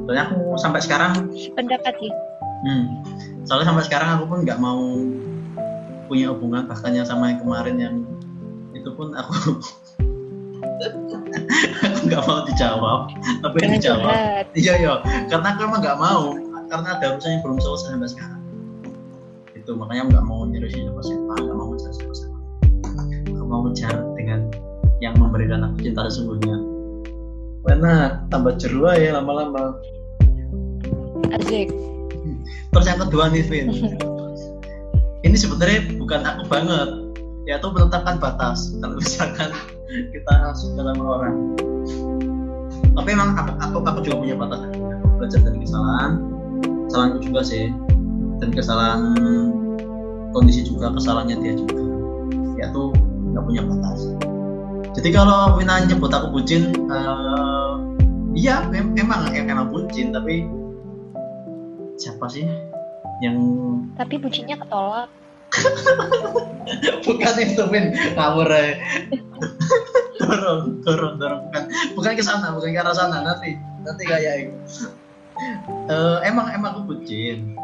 soalnya 0.06 0.24
aku 0.30 0.38
sampai 0.62 0.82
sekarang 0.82 1.12
pendapat 1.58 1.94
sih 1.98 2.12
hmm, 2.66 2.86
soalnya 3.50 3.74
sampai 3.74 3.84
sekarang 3.86 4.10
aku 4.16 4.24
pun 4.30 4.40
nggak 4.46 4.62
mau 4.62 4.82
punya 6.06 6.30
hubungan 6.30 6.70
bahkan 6.70 6.94
yang 6.94 7.06
sama 7.06 7.34
yang 7.34 7.42
kemarin 7.42 7.76
yang 7.82 7.96
itu 8.78 8.90
pun 8.94 9.18
aku 9.18 9.58
aku 10.86 12.00
nggak 12.06 12.24
mau 12.26 12.40
dijawab. 12.46 13.00
Tapi 13.42 13.56
jangan 13.62 13.76
dijawab? 13.80 14.04
curhat 14.06 14.48
iya 14.58 14.74
iya. 14.78 14.94
Karena 15.32 15.48
aku 15.56 15.60
emang 15.66 15.82
nggak 15.82 16.00
mau. 16.00 16.36
Karena 16.66 16.98
ada 16.98 17.06
urusan 17.16 17.30
yang 17.38 17.42
belum 17.46 17.58
selesai 17.62 17.90
sampai 17.96 18.10
sekarang. 18.10 18.42
Itu 19.54 19.72
makanya 19.78 20.04
nggak 20.14 20.26
mau 20.26 20.46
nyerusin 20.46 20.90
siapa 20.90 21.02
siapa 21.02 21.34
nggak 21.42 21.56
mau 21.56 21.68
ngejar 21.74 21.92
siapa 21.94 22.14
siapa 22.14 22.38
aku 23.36 23.46
mau 23.46 23.62
ngejar 23.70 23.96
dengan 24.18 24.40
yang 25.02 25.14
memberikan 25.18 25.66
aku 25.70 25.86
cinta 25.86 26.06
sesungguhnya. 26.10 26.58
Karena 27.66 28.22
tambah 28.30 28.62
jeru 28.62 28.86
ya 28.94 29.18
lama-lama 29.18 29.74
asik. 31.34 31.70
Terus 32.76 32.86
yang 32.92 33.00
kedua 33.08 33.32
nih 33.32 33.44
Vin. 33.48 33.68
Ini 35.26 35.36
sebenarnya 35.40 35.96
bukan 35.98 36.22
aku 36.22 36.44
banget. 36.52 36.90
Yaitu 37.46 37.68
menetapkan 37.72 38.22
batas. 38.22 38.74
Kalau 38.78 38.98
misalkan 38.98 39.50
kita 40.12 40.34
suka 40.54 40.82
sama 40.82 41.04
orang. 41.18 41.36
Tapi 42.96 43.10
emang 43.12 43.38
aku, 43.38 43.52
aku, 43.62 43.78
aku 43.86 44.00
juga 44.06 44.16
punya 44.22 44.36
batas. 44.38 44.60
Aku 44.66 45.16
belajar 45.18 45.40
dari 45.42 45.60
kesalahan. 45.62 46.12
Kesalahanku 46.90 47.20
juga 47.26 47.42
sih. 47.42 47.66
Dan 48.44 48.50
kesalahan 48.52 49.02
kondisi 50.36 50.68
juga 50.68 50.92
kesalahannya 50.94 51.38
dia 51.42 51.54
juga. 51.58 51.84
Yaitu 52.62 52.82
nggak 53.34 53.44
punya 53.46 53.62
batas. 53.66 54.00
Jadi 54.96 55.10
kalau 55.12 55.60
Wina 55.60 55.84
nyebut 55.86 56.12
aku 56.12 56.40
bucin 56.40 56.72
eh, 56.72 57.72
iya 58.36 58.64
mem- 58.72 58.96
emang 58.96 59.32
emang 59.32 59.72
bucin. 59.72 60.16
Tapi 60.16 60.48
siapa 61.96 62.26
sih 62.28 62.48
yang 63.24 63.38
tapi 63.96 64.20
bucinnya 64.20 64.60
ketolak. 64.60 65.08
Bukan 67.08 67.36
itu 67.40 67.64
Vin 67.72 67.96
ngawur 68.18 68.50
ya 68.52 68.76
dorong 70.20 70.84
dorong 70.84 71.16
dorong. 71.20 71.42
Bukan 71.48 71.64
bukan 71.96 72.12
ke 72.18 72.24
sana 72.24 72.52
bukan 72.56 72.76
ke 72.76 72.80
arah 72.82 72.96
sana. 72.96 73.24
Nanti 73.24 73.56
nanti 73.84 74.04
kayak 74.04 74.34
itu. 74.48 74.56
Uh, 75.92 76.20
emang 76.24 76.52
emang 76.52 76.76
aku 76.76 76.96
bucin. 76.96 77.56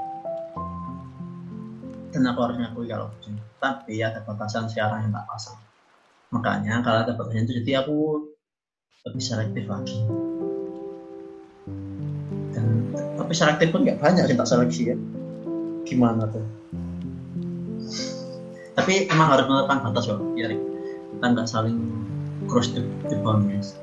Dan 2.12 2.28
aku 2.28 2.40
harus 2.44 2.60
ngakui 2.60 2.88
kalau 2.88 3.12
bucin. 3.12 3.40
Tapi 3.60 4.04
ada 4.04 4.24
batasan 4.24 4.68
sekarang 4.68 5.08
yang 5.08 5.12
tak 5.16 5.26
pasang. 5.28 5.60
Makanya 6.32 6.84
kalau 6.84 7.00
ada 7.08 7.14
batasan 7.16 7.48
itu 7.48 7.60
jadi 7.64 7.84
aku 7.84 8.30
lebih 9.08 9.24
selektif 9.24 9.66
lagi 9.66 9.98
tapi 13.32 13.48
selektif 13.48 13.72
pun 13.72 13.88
nggak 13.88 14.04
banyak 14.04 14.28
sih 14.28 14.36
tak 14.36 14.44
seleksi 14.44 14.82
ya. 14.92 14.96
Gimana 15.88 16.28
tuh? 16.36 16.44
Tapi 18.76 19.08
emang 19.08 19.32
harus 19.32 19.48
menetapkan 19.48 19.88
batas 19.88 20.12
loh 20.12 20.20
biar 20.36 20.52
kita 20.52 21.26
nggak 21.32 21.48
saling 21.48 21.80
cross 22.52 22.76
the, 22.76 22.84
the 23.08 23.16
boundaries. 23.24 23.80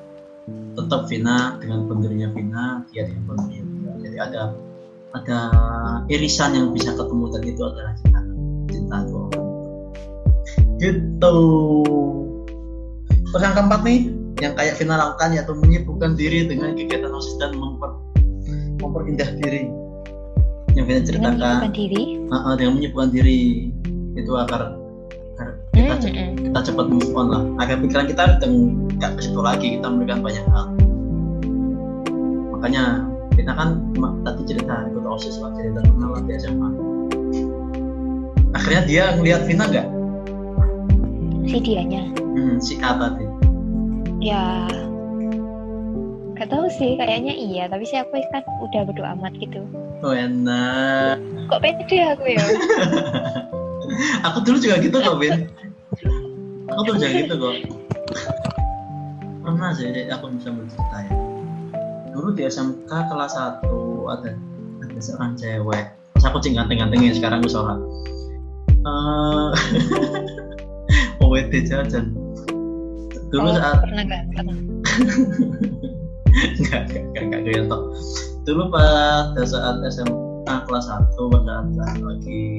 Tetap 0.76 1.08
Vina 1.08 1.56
dengan 1.64 1.88
boundary 1.88 2.28
Vina 2.28 2.84
dia 2.92 3.08
dengan 3.08 3.40
dia 3.48 3.64
jadi 4.04 4.16
ada 4.20 4.42
ada 5.16 5.40
irisan 6.12 6.52
yang 6.52 6.76
bisa 6.76 6.92
ketemu 6.92 7.24
dan 7.32 7.42
itu 7.48 7.62
adalah 7.64 7.96
cinta. 8.04 8.20
Cinta 8.68 8.96
dua 9.08 9.32
gitu. 10.76 11.36
Terus 13.32 13.40
yang 13.40 13.56
keempat 13.56 13.80
nih 13.80 14.12
yang 14.44 14.52
kayak 14.60 14.76
Vina 14.76 15.00
lakukan 15.00 15.32
yaitu 15.32 15.56
menyibukkan 15.56 16.20
diri 16.20 16.44
dengan 16.44 16.76
kegiatan 16.76 17.16
osis 17.16 17.40
dan 17.40 17.56
memper 17.56 17.96
memperindah 18.78 19.30
diri. 19.38 19.70
Yang 20.74 20.84
Vina 20.86 21.00
ceritakan. 21.02 21.34
dengan 21.34 21.38
menyibukkan 21.38 21.72
diri? 21.74 22.02
Uh, 22.30 22.34
uh, 22.34 22.54
dengan 22.54 22.72
menyibukkan 22.78 23.10
diri. 23.10 23.40
Itu 24.18 24.32
agar, 24.34 24.74
agar 25.38 25.54
kita, 25.74 25.94
hmm, 25.94 26.10
hmm. 26.10 26.32
kita 26.50 26.58
cepat 26.70 26.86
move 26.90 27.10
on 27.14 27.26
lah. 27.30 27.42
Agar 27.62 27.76
pikiran 27.82 28.06
kita 28.06 28.22
nggak 28.98 29.10
ke 29.18 29.20
situ 29.22 29.40
lagi 29.42 29.66
kita 29.78 29.86
memberikan 29.86 30.22
banyak 30.22 30.44
hal. 30.50 30.66
Makanya 32.54 33.06
kita 33.38 33.52
kan 33.54 33.68
tadi 34.26 34.42
cerita 34.50 34.90
ikut 34.90 35.04
osis 35.06 35.38
lah 35.38 35.54
cerita 35.54 35.78
kenal 35.86 36.18
di 36.26 36.34
SMA 36.42 36.68
akhirnya 38.68 38.82
dia 38.84 39.04
ngelihat 39.16 39.40
Vina 39.46 39.64
nggak? 39.70 39.88
Si 41.48 41.56
dianya? 41.62 42.02
Hmm, 42.20 42.60
si 42.60 42.76
A 42.84 42.92
tadi. 42.98 43.24
Ya 44.20 44.68
Gak 46.38 46.54
tahu 46.54 46.70
sih, 46.70 46.94
kayaknya 46.94 47.34
iya. 47.34 47.66
Tapi 47.66 47.82
sih 47.82 47.98
aku 47.98 48.14
kan 48.30 48.46
udah 48.62 48.86
berdoa 48.86 49.10
amat 49.18 49.34
gitu. 49.42 49.66
Oh 50.06 50.14
enak. 50.14 51.18
Kok 51.50 51.58
pede 51.58 51.98
aku 52.14 52.24
ya? 52.30 52.44
aku 54.26 54.46
dulu 54.46 54.62
juga 54.62 54.78
gitu 54.78 55.02
kok, 55.02 55.18
Bin. 55.18 55.50
Aku 56.70 56.80
dulu 56.86 56.96
juga 57.02 57.10
gitu 57.10 57.34
kok. 57.34 57.54
Pernah 59.42 59.70
sih, 59.74 60.06
aku 60.06 60.30
bisa 60.38 60.54
bercerita 60.54 60.98
ya. 61.10 61.14
Dulu 62.14 62.28
di 62.38 62.42
SMK 62.46 62.86
kelas 62.86 63.34
1 63.34 63.66
ada 64.06 64.30
ada 64.86 64.98
seorang 65.02 65.34
cewek. 65.34 65.84
Pas 66.14 66.24
aku 66.30 66.38
cing 66.38 66.54
ganteng-gantengnya 66.54 67.18
sekarang 67.18 67.42
gue 67.42 67.50
sholat. 67.50 67.78
Uh, 68.88 69.52
OWT 71.20 71.52
jajan. 71.66 72.14
Dulu 73.28 73.52
oh, 73.52 73.58
saat 73.58 73.84
pernah 73.84 74.06
ganteng. 74.06 74.48
nggak 76.68 76.82
nggak 77.14 77.24
nggak 77.28 77.66
toh 77.68 77.82
dulu 78.48 78.72
pada 78.72 79.42
saat 79.44 79.76
SMA 79.92 80.56
kelas 80.64 80.86
1 80.88 81.34
pada 81.34 81.64
saat 81.76 81.98
lagi 82.00 82.56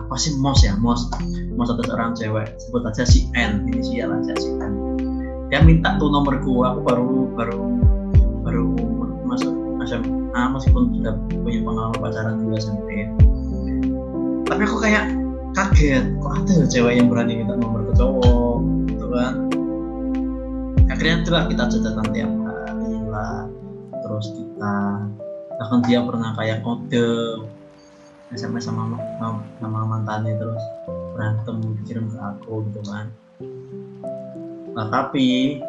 apa 0.00 0.14
sih 0.18 0.34
mos 0.42 0.58
ya 0.66 0.74
mos? 0.80 1.06
Mos 1.54 1.70
ada 1.70 1.86
seorang 1.86 2.18
cewek 2.18 2.50
sebut 2.58 2.82
aja 2.82 3.06
si 3.06 3.30
N 3.38 3.70
inisial 3.70 4.10
aja 4.10 4.34
si 4.42 4.50
N. 4.58 4.72
Dia 5.52 5.62
minta 5.62 5.94
tuh 6.02 6.10
nomorku 6.10 6.66
aku 6.66 6.82
baru 6.82 7.30
baru 7.38 7.62
baru 8.42 8.66
masuk 9.22 9.54
SMA 9.86 10.42
meskipun 10.50 10.98
sudah 10.98 11.14
punya 11.30 11.60
pengalaman 11.62 11.98
pacaran 12.02 12.34
dulu 12.42 12.58
SMP 12.58 13.06
tapi 14.50 14.66
aku 14.66 14.76
kayak 14.82 15.14
kaget 15.54 16.04
kok 16.18 16.32
ada 16.42 16.66
cewek 16.66 16.98
yang 16.98 17.06
berani 17.06 17.46
minta 17.46 17.54
nomor 17.54 17.86
ke 17.86 17.92
cowok 17.94 18.58
gitu 18.90 19.06
kan? 19.14 19.34
Akhirnya 20.90 21.22
itulah 21.22 21.42
kita 21.46 21.70
catatan 21.70 22.06
tiap 22.10 22.30
terus 24.10 24.34
kita 24.34 25.06
bahkan 25.54 25.80
dia 25.86 26.02
pernah 26.02 26.34
kayak 26.34 26.66
kode 26.66 27.46
SMS 28.34 28.66
sama 28.66 28.98
sama 29.62 29.80
mantannya 29.86 30.34
terus 30.34 30.58
berantem 31.14 31.78
kirim 31.86 32.10
ke 32.10 32.18
aku 32.18 32.66
gitu 32.66 32.82
kan. 32.90 33.06
Nah 34.74 34.86
tapi 34.90 35.62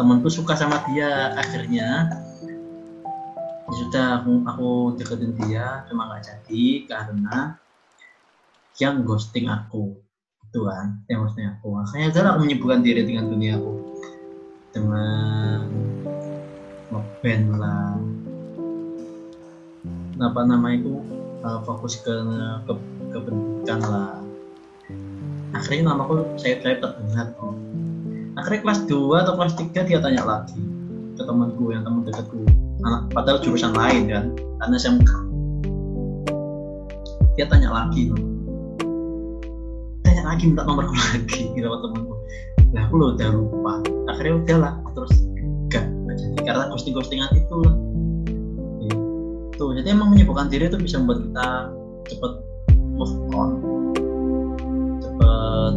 temanku 0.00 0.32
suka 0.32 0.56
sama 0.56 0.80
dia 0.88 1.36
akhirnya 1.36 2.16
ya 3.68 3.72
sudah 3.76 4.24
aku, 4.24 4.32
aku 4.48 4.70
deketin 4.96 5.36
dia 5.36 5.84
cuma 5.92 6.08
nggak 6.08 6.24
jadi 6.32 6.64
karena 6.88 7.60
yang 8.80 9.04
ghosting 9.04 9.52
aku 9.52 10.00
itu 10.48 10.60
kan 10.64 10.96
yang 11.12 11.28
ghosting 11.28 11.44
aku. 11.44 11.76
Makanya 11.76 12.08
udah 12.08 12.22
aku 12.32 12.40
menyibukkan 12.48 12.80
diri 12.80 13.04
dengan 13.04 13.28
dunia 13.28 13.60
aku 13.60 13.72
dengan 14.70 15.66
ngeband 17.20 17.60
lah. 17.60 18.00
Apa 20.20 20.40
nama 20.44 20.72
itu 20.72 21.04
uh, 21.44 21.60
fokus 21.68 22.00
ke, 22.00 22.12
ke 22.64 22.72
ke 23.12 23.18
pendidikan 23.20 23.80
lah. 23.84 24.16
Akhirnya 25.52 25.92
namaku 25.92 26.24
saya 26.40 26.56
saya 26.64 26.80
terdengar 26.80 27.36
oh. 27.44 27.52
akhirnya 28.40 28.60
kelas 28.64 28.80
2 28.88 29.20
atau 29.26 29.32
kelas 29.36 29.54
3 29.58 29.88
dia 29.90 29.98
tanya 30.00 30.22
lagi 30.24 30.60
ke 31.12 31.22
temanku 31.28 31.76
yang 31.76 31.84
teman 31.84 32.08
dekatku. 32.08 32.40
Anak 32.88 33.12
padahal 33.12 33.44
jurusan 33.44 33.76
lain 33.76 34.08
kan 34.08 34.24
karena 34.64 34.76
SMK 34.80 35.12
dia 37.36 37.44
tanya 37.52 37.68
lagi 37.68 38.08
loh 38.08 38.24
tanya 40.08 40.22
lagi 40.24 40.42
minta 40.48 40.64
nomorku 40.64 40.96
lagi 41.12 41.52
gitu 41.52 41.68
temanku. 41.68 42.14
Lah 42.70 42.86
aku 42.86 42.94
lo 42.96 43.06
udah 43.18 43.28
lupa. 43.34 43.74
Akhirnya 44.08 44.34
udahlah 44.40 44.72
terus 44.94 45.12
gak, 45.12 45.26
jadi 45.26 45.29
karena 46.38 46.70
ghosting 46.70 46.94
ghostingan 46.94 47.30
itu. 47.34 47.58
Lah 47.60 47.90
itu 49.60 49.76
jadi 49.76 49.92
emang 49.92 50.16
menyibukkan 50.16 50.48
diri 50.48 50.72
itu 50.72 50.80
bisa 50.80 50.96
membuat 50.96 51.20
kita 51.20 51.48
cepet 52.08 52.32
move 52.96 53.14
on. 53.36 53.50
Cepet 55.04 55.74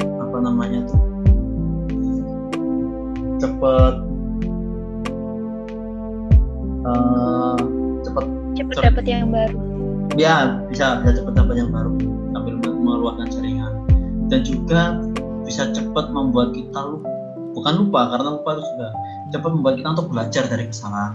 apa 0.00 0.36
namanya 0.40 0.80
tuh? 0.88 1.00
Cepet 3.36 3.94
uh, 6.88 7.60
cepet 8.00 8.24
cepet, 8.56 8.74
dapet 8.80 9.04
yang 9.04 9.28
baru. 9.28 9.60
Ya 10.16 10.64
bisa 10.72 11.04
bisa 11.04 11.20
cepet 11.20 11.36
dapet 11.36 11.60
yang 11.60 11.68
baru 11.68 11.92
sambil 12.32 12.54
mengeluarkan 12.64 13.28
jaringan. 13.28 13.72
Dan 14.32 14.40
juga 14.40 14.96
bisa 15.44 15.68
cepat 15.76 16.08
membuat 16.16 16.56
kita 16.56 16.80
lupa 16.80 17.11
bukan 17.52 17.72
lupa 17.86 18.00
karena 18.12 18.28
lupa 18.36 18.50
itu 18.58 18.64
sudah 18.74 18.90
cepat 19.32 19.50
membuat 19.52 19.74
kita 19.80 19.88
untuk 19.94 20.08
belajar 20.12 20.44
dari 20.48 20.64
kesalahan. 20.68 21.12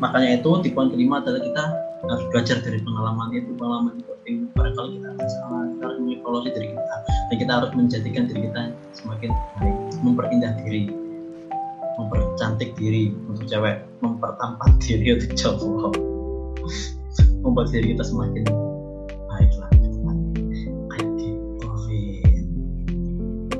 Makanya 0.00 0.42
itu 0.42 0.50
di 0.60 0.70
poin 0.74 0.88
kelima 0.92 1.22
adalah 1.22 1.40
kita 1.40 1.64
harus 2.06 2.24
belajar 2.30 2.56
dari 2.62 2.78
pengalaman 2.82 3.28
itu 3.32 3.50
pengalaman 3.56 3.92
itu. 3.98 4.10
Penting 4.26 4.36
kali 4.54 4.98
kita 4.98 5.08
ada 5.14 5.26
salah 5.30 5.62
kita 5.70 5.82
harus 5.86 5.98
mengevaluasi 6.02 6.48
diri 6.50 6.68
kita. 6.74 6.96
Dan 7.06 7.36
kita 7.38 7.52
harus 7.52 7.70
menjadikan 7.74 8.22
diri 8.26 8.40
kita 8.50 8.60
semakin 8.94 9.30
baik 9.58 9.76
memperindah 10.02 10.52
diri 10.62 10.82
mempercantik 11.96 12.76
diri 12.76 13.16
untuk 13.24 13.48
cewek 13.48 13.88
mempertampak 14.04 14.68
diri 14.84 15.16
untuk 15.16 15.32
cowok. 15.32 15.92
Membuat 17.40 17.70
diri 17.70 17.94
kita 17.94 18.04
semakin 18.04 18.44
baiklah 19.30 19.70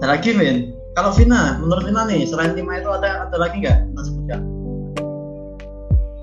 ada 0.06 0.22
lagi 0.22 0.36
Vin 0.36 0.75
kalau 0.96 1.12
Vina 1.12 1.60
menurut 1.60 1.84
Vina 1.84 2.08
nih 2.08 2.24
selain 2.24 2.56
lima 2.56 2.80
itu 2.80 2.88
ada 2.88 3.28
ada 3.28 3.36
lagi 3.36 3.60
nggak? 3.60 3.84
Kita 3.84 4.02
sebutkan. 4.08 4.40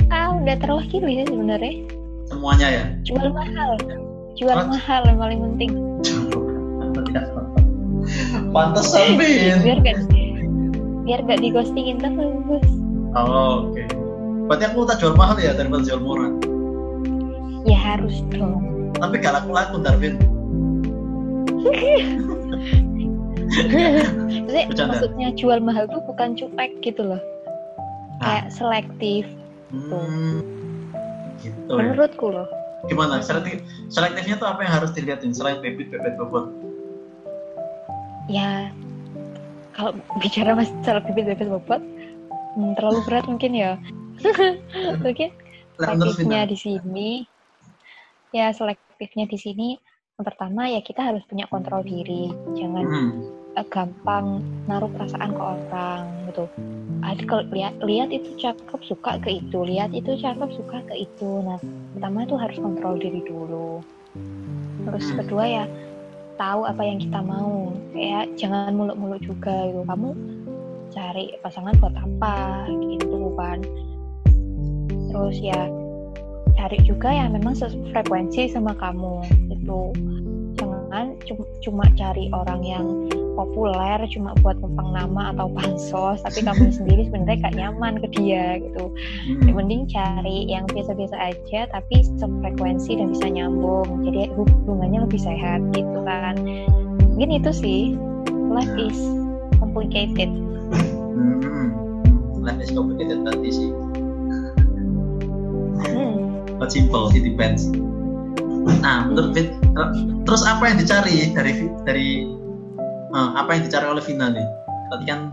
Ah 0.09 0.33
udah 0.33 0.57
terwakili 0.57 1.21
sih 1.21 1.29
sebenarnya. 1.29 1.85
Semuanya 2.25 2.67
ya? 2.73 2.83
Jual 3.05 3.29
mahal. 3.29 3.77
Jual 4.33 4.57
What? 4.57 4.73
mahal 4.73 5.05
yang 5.05 5.21
paling 5.21 5.39
penting. 5.45 5.77
Pantesan 8.53 9.17
Vin. 9.21 9.61
biar 9.61 9.77
gak 9.85 9.97
biar 11.05 11.21
gak 11.23 11.39
digostingin 11.39 12.01
terus 12.01 12.65
oh 13.15 13.69
oke. 13.69 13.77
Okay. 13.77 13.85
berarti 14.49 14.63
aku 14.73 14.89
tak 14.89 14.97
jual 14.99 15.15
mahal 15.15 15.39
ya 15.39 15.55
daripada 15.55 15.85
jual 15.85 16.01
murah? 16.01 16.33
Ya 17.63 17.77
harus 17.77 18.25
dong. 18.33 18.89
Tapi 18.97 19.21
gak 19.21 19.37
laku-laku 19.37 19.77
Darwin 19.79 20.17
Jadi 23.53 24.61
maksudnya 24.73 25.27
jual 25.37 25.59
mahal 25.61 25.85
tuh 25.89 26.01
bukan 26.09 26.33
cuek 26.33 26.71
gitu 26.81 27.01
loh. 27.03 27.21
Nah. 28.19 28.23
Kayak 28.23 28.47
selektif. 28.53 29.23
Hmm, 29.73 30.41
gitu. 31.41 31.69
Ya. 31.69 31.75
Menurutku 31.77 32.27
loh. 32.29 32.47
Gimana? 32.89 33.23
Selektif, 33.23 33.63
selektifnya 33.87 34.35
tuh 34.37 34.47
apa 34.49 34.65
yang 34.67 34.73
harus 34.81 34.91
dilihatin 34.91 35.31
selain 35.31 35.63
bebet 35.63 35.87
bebet 35.89 36.13
bobot? 36.19 36.51
Ya, 38.27 38.71
kalau 39.75 39.95
bicara 40.19 40.55
masalah 40.55 41.03
bebet 41.03 41.35
bebet 41.35 41.47
bobot, 41.47 41.81
hmm, 42.59 42.71
terlalu 42.75 42.99
berat 43.07 43.25
mungkin 43.27 43.51
ya. 43.55 43.79
Mungkin 45.03 45.31
selektifnya 45.77 46.45
di 46.45 46.57
sini 46.57 47.09
ya 48.33 48.49
selektifnya 48.53 49.25
di 49.29 49.37
sini 49.37 49.69
yang 50.17 50.25
pertama 50.25 50.69
ya 50.69 50.81
kita 50.85 51.01
harus 51.01 51.25
punya 51.25 51.49
kontrol 51.49 51.81
diri 51.81 52.29
jangan 52.57 52.85
hmm. 52.85 53.11
Uh, 53.57 53.65
gampang 53.69 54.41
naruh 54.65 54.89
perasaan 54.91 55.31
ke 55.33 55.41
orang 55.41 56.03
gitu. 56.31 56.45
Ada 57.03 57.23
kalau 57.27 57.43
lihat 57.51 57.73
lihat 57.83 58.09
itu 58.09 58.29
cakep 58.39 58.81
suka 58.87 59.19
ke 59.21 59.43
itu 59.43 59.57
lihat 59.63 59.91
itu 59.91 60.15
cakep 60.17 60.49
suka 60.55 60.77
ke 60.87 61.05
itu. 61.05 61.29
Nah 61.43 61.59
pertama 61.95 62.25
itu 62.25 62.35
harus 62.39 62.57
kontrol 62.57 62.95
diri 62.97 63.21
dulu. 63.25 63.83
Terus 64.87 65.05
hmm. 65.11 65.17
kedua 65.23 65.43
ya 65.45 65.65
tahu 66.39 66.65
apa 66.65 66.81
yang 66.81 66.97
kita 67.01 67.19
mau. 67.21 67.71
Kayak 67.93 68.33
jangan 68.39 68.73
muluk-muluk 68.73 69.21
juga 69.21 69.69
gitu. 69.69 69.81
Kamu 69.85 70.09
cari 70.93 71.25
pasangan 71.41 71.73
buat 71.81 71.95
apa 71.97 72.69
gitu 72.69 73.33
kan. 73.37 73.59
Terus 75.13 75.37
ya 75.41 75.69
cari 76.57 76.77
juga 76.85 77.09
yang 77.11 77.35
memang 77.35 77.57
sefrekuensi 77.57 78.49
sama 78.49 78.71
kamu 78.77 79.25
itu 79.51 79.81
jangan 80.93 81.17
cuma 81.65 81.85
cari 81.97 82.29
orang 82.29 82.61
yang 82.61 82.85
populer 83.33 83.99
cuma 84.09 84.33
buat 84.41 84.57
numpang 84.61 84.93
nama 84.93 85.33
atau 85.33 85.49
pansos 85.51 86.21
tapi 86.21 86.45
kamu 86.45 86.69
sendiri 86.77 87.01
sebenarnya 87.09 87.37
gak 87.49 87.55
nyaman 87.57 87.93
ke 87.99 88.07
dia 88.17 88.61
gitu 88.61 88.93
hmm. 88.93 89.53
mending 89.53 89.89
cari 89.89 90.45
yang 90.47 90.65
biasa-biasa 90.69 91.15
aja 91.17 91.67
tapi 91.73 92.05
sefrekuensi 92.17 92.97
dan 92.97 93.11
bisa 93.11 93.27
nyambung 93.29 94.05
jadi 94.05 94.29
hubungannya 94.37 95.05
lebih 95.05 95.19
sehat 95.21 95.61
gitu 95.73 95.99
kan 96.05 96.37
mungkin 97.13 97.29
itu 97.41 97.51
sih 97.53 97.79
life 98.53 98.73
is 98.77 98.97
complicated 99.57 100.29
hmm. 100.29 101.69
life 102.41 102.59
is 102.61 102.69
complicated 102.71 103.21
tadi 103.25 103.49
sih 103.49 103.69
hmm. 105.89 106.17
but 106.61 106.69
simple 106.69 107.09
it 107.13 107.25
depends 107.25 107.69
nah 108.79 109.07
menurut 109.07 109.35
terus 110.23 110.43
apa 110.47 110.71
yang 110.71 110.77
dicari 110.79 111.31
dari 111.35 111.53
dari 111.83 112.07
uh, 113.13 113.29
apa 113.37 113.49
yang 113.55 113.63
dicari 113.69 113.85
oleh 113.87 114.03
Vina 114.03 114.27
nih? 114.33 114.47
Tadi 114.91 115.05
kan 115.07 115.31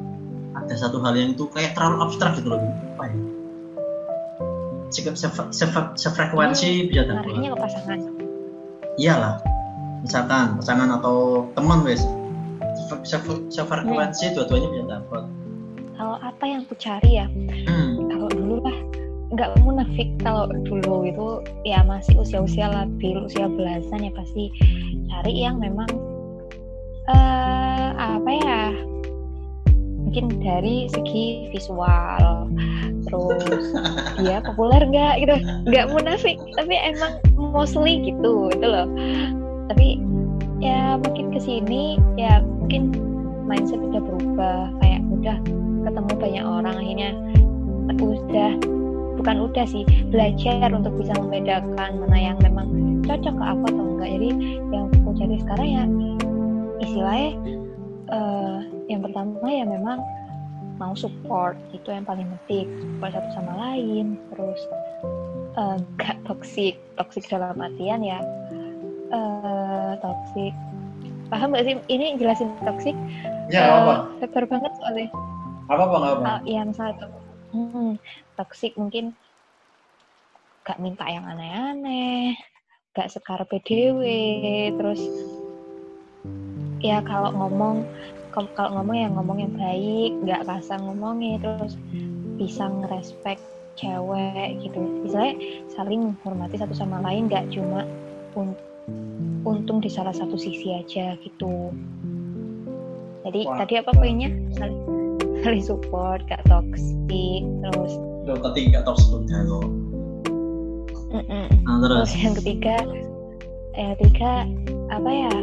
ada 0.56 0.74
satu 0.76 1.00
hal 1.02 1.16
yang 1.16 1.34
itu 1.34 1.48
kayak 1.50 1.74
terlalu 1.74 1.96
abstrak 2.06 2.38
gitu 2.38 2.52
loh. 2.52 2.60
Apa 2.96 3.04
ya? 3.08 3.16
Sefrekuensi 5.96 6.70
hmm, 6.70 6.88
bisa 6.92 7.02
dapat 7.08 7.32
ke 7.34 7.56
pasangan. 7.58 7.98
Iyalah. 9.00 9.34
Misalkan 10.04 10.58
pasangan 10.60 10.88
atau 11.00 11.48
teman 11.58 11.82
wes. 11.82 12.02
Sefrekuensi 13.50 14.24
hmm. 14.30 14.34
dua-duanya 14.36 14.68
bisa 14.70 14.84
dapat 14.86 15.22
kalau 16.00 16.16
apa 16.24 16.44
yang 16.48 16.64
aku 16.64 16.74
cari 16.80 17.20
ya? 17.20 17.28
Hmm. 17.68 18.08
kalau 18.08 18.32
dulu 18.32 18.64
lah 18.64 18.76
nggak 19.36 19.50
munafik. 19.60 20.08
Kalau 20.24 20.48
dulu 20.64 21.04
itu 21.04 21.28
ya 21.68 21.84
masih 21.84 22.16
usia-usia 22.16 22.72
labil 22.72 23.20
usia 23.28 23.44
belasan 23.46 24.08
ya 24.08 24.12
pasti 24.16 24.48
cari 25.12 25.44
yang 25.44 25.60
memang 25.60 25.86
uh, 27.10 27.88
apa 27.98 28.30
ya? 28.30 28.62
Mungkin 30.06 30.42
dari 30.42 30.86
segi 30.90 31.50
visual. 31.50 32.50
Terus 33.06 33.42
dia 34.22 34.38
populer 34.42 34.82
nggak 34.86 35.14
gitu? 35.26 35.34
Nggak 35.66 35.86
munafik 35.90 36.38
tapi 36.54 36.74
emang 36.78 37.18
mostly 37.34 37.98
gitu 38.06 38.50
itu 38.54 38.66
loh. 38.66 38.86
Tapi 39.70 39.98
ya 40.62 40.98
mungkin 41.00 41.34
ke 41.34 41.40
sini 41.42 41.98
ya 42.14 42.42
mungkin 42.42 42.94
mindset 43.46 43.82
udah 43.82 44.02
berubah. 44.02 44.60
Kayak 44.82 45.00
udah 45.10 45.36
ketemu 45.86 46.12
banyak 46.18 46.44
orang 46.44 46.76
akhirnya 46.78 47.10
udah 48.00 48.52
bukan 49.20 49.36
udah 49.52 49.66
sih 49.68 49.84
belajar 50.08 50.72
untuk 50.72 50.96
bisa 50.96 51.12
membedakan 51.18 52.00
mana 52.00 52.16
yang 52.16 52.36
memang 52.40 52.72
cocok 53.04 53.34
ke 53.36 53.44
aku 53.44 53.62
atau 53.68 53.84
enggak. 53.84 54.08
Jadi 54.16 54.30
yang 54.72 54.86
aku 54.90 55.10
cari 55.18 55.36
sekarang 55.42 55.68
ya 55.68 55.84
istilahnya 56.80 57.30
uh, 58.10 58.58
yang 58.88 59.00
pertama 59.04 59.46
ya 59.46 59.64
memang 59.68 60.00
mau 60.80 60.96
support 60.96 61.60
itu 61.76 61.92
yang 61.92 62.08
paling 62.08 62.26
penting. 62.40 62.66
Support 62.80 63.12
satu 63.12 63.28
sama 63.36 63.52
lain 63.56 64.16
terus 64.32 64.60
uh, 65.60 65.76
gak 66.00 66.16
toxic 66.24 66.80
toxic 66.96 67.28
dalam 67.28 67.60
artian 67.60 68.00
ya 68.00 68.18
uh, 69.12 69.92
toxic. 70.00 70.56
Paham 71.28 71.54
gak 71.54 71.68
sih? 71.68 71.76
Ini 71.86 72.18
jelasin 72.18 72.50
toxic? 72.64 72.96
Ya 73.52 73.84
uh, 73.86 74.08
apa 74.18 74.46
banget 74.48 74.72
soalnya. 74.80 75.08
Apa 75.70 75.82
apa 75.86 75.96
apa 75.96 76.22
uh, 76.26 76.40
yang 76.48 76.72
satu. 76.74 77.06
Hmm, 77.50 77.98
toxic 78.34 78.74
mungkin 78.74 79.12
gak 80.64 80.78
minta 80.78 81.02
yang 81.08 81.26
aneh-aneh 81.26 82.36
gak 82.94 83.10
sekar 83.10 83.42
PDW 83.46 84.02
terus 84.74 85.00
ya 86.80 87.04
kalau 87.04 87.30
ngomong 87.36 87.84
kalau 88.32 88.70
ngomong 88.80 88.96
ya 88.96 89.08
ngomong 89.10 89.38
yang 89.42 89.54
baik 89.58 90.12
nggak 90.24 90.42
kasar 90.46 90.78
ngomongnya 90.80 91.36
terus 91.42 91.74
bisa 92.40 92.70
ngerespek 92.70 93.36
cewek 93.76 94.60
gitu 94.64 94.80
misalnya 95.04 95.34
saling 95.72 96.12
menghormati 96.12 96.56
satu 96.60 96.74
sama 96.76 97.00
lain 97.04 97.26
nggak 97.26 97.48
cuma 97.52 97.84
un 98.36 98.54
untung 99.44 99.80
di 99.80 99.88
salah 99.88 100.12
satu 100.12 100.36
sisi 100.36 100.72
aja 100.76 101.16
gitu 101.20 101.72
jadi 103.24 103.40
Wah. 103.46 103.58
tadi 103.62 103.74
apa 103.80 103.90
poinnya 103.94 104.30
saling, 104.56 104.80
saling 105.44 105.64
support 105.64 106.20
gak 106.28 106.42
toxic 106.48 107.42
terus 107.64 107.92
gak 109.28 109.42
lo 109.48 109.60
mm 111.10 111.22
-mm. 111.24 111.46
Nah, 111.64 111.78
terus. 111.82 112.12
terus 112.12 112.12
yang 112.20 112.34
ketiga 112.36 112.76
yang 113.74 113.90
ketiga 113.96 114.32
apa 114.92 115.10
ya 115.10 115.34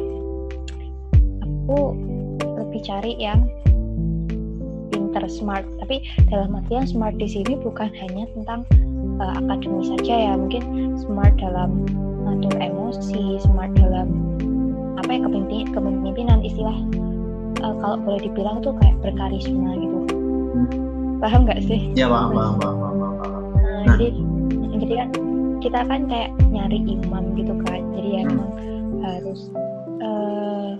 aku 1.67 1.91
lebih 2.39 2.80
cari 2.88 3.19
yang 3.19 3.43
pinter 4.88 5.27
smart 5.27 5.67
tapi 5.84 5.99
dalam 6.32 6.56
artian 6.56 6.88
smart 6.88 7.19
di 7.19 7.27
sini 7.27 7.60
bukan 7.60 7.91
hanya 7.91 8.23
tentang 8.32 8.63
uh, 9.19 9.36
akademis 9.36 9.91
saja 9.91 10.32
ya 10.32 10.34
mungkin 10.39 10.95
smart 10.95 11.36
dalam 11.36 11.84
ngatur 12.23 12.56
emosi 12.56 13.43
smart 13.43 13.75
dalam 13.75 14.15
apa 14.95 15.12
ya 15.12 15.19
kepemimpinan, 15.27 15.67
kepemimpinan 15.75 16.39
istilah 16.39 16.77
uh, 17.60 17.75
kalau 17.84 17.99
boleh 17.99 18.23
dibilang 18.23 18.63
tuh 18.63 18.71
kayak 18.80 18.95
berkarisma 19.03 19.75
gitu 19.75 19.99
hmm. 20.08 21.19
paham 21.19 21.43
nggak 21.43 21.67
sih 21.67 21.91
ya 21.99 22.08
paham 22.08 22.32
paham 22.32 22.56
paham 22.63 22.75
paham, 22.80 22.95
paham. 22.95 23.43
Nah, 23.60 23.84
nah. 23.84 23.95
jadi 23.99 24.08
jadi 24.80 24.93
kan 25.03 25.10
kita 25.60 25.80
kan 25.84 26.01
kayak 26.08 26.32
nyari 26.47 26.80
imam 26.80 27.36
gitu 27.36 27.53
kan 27.67 27.84
jadi 27.91 28.08
ya 28.08 28.21
hmm. 28.23 28.32
emang 28.32 28.51
harus 29.03 29.51
uh, 29.99 30.71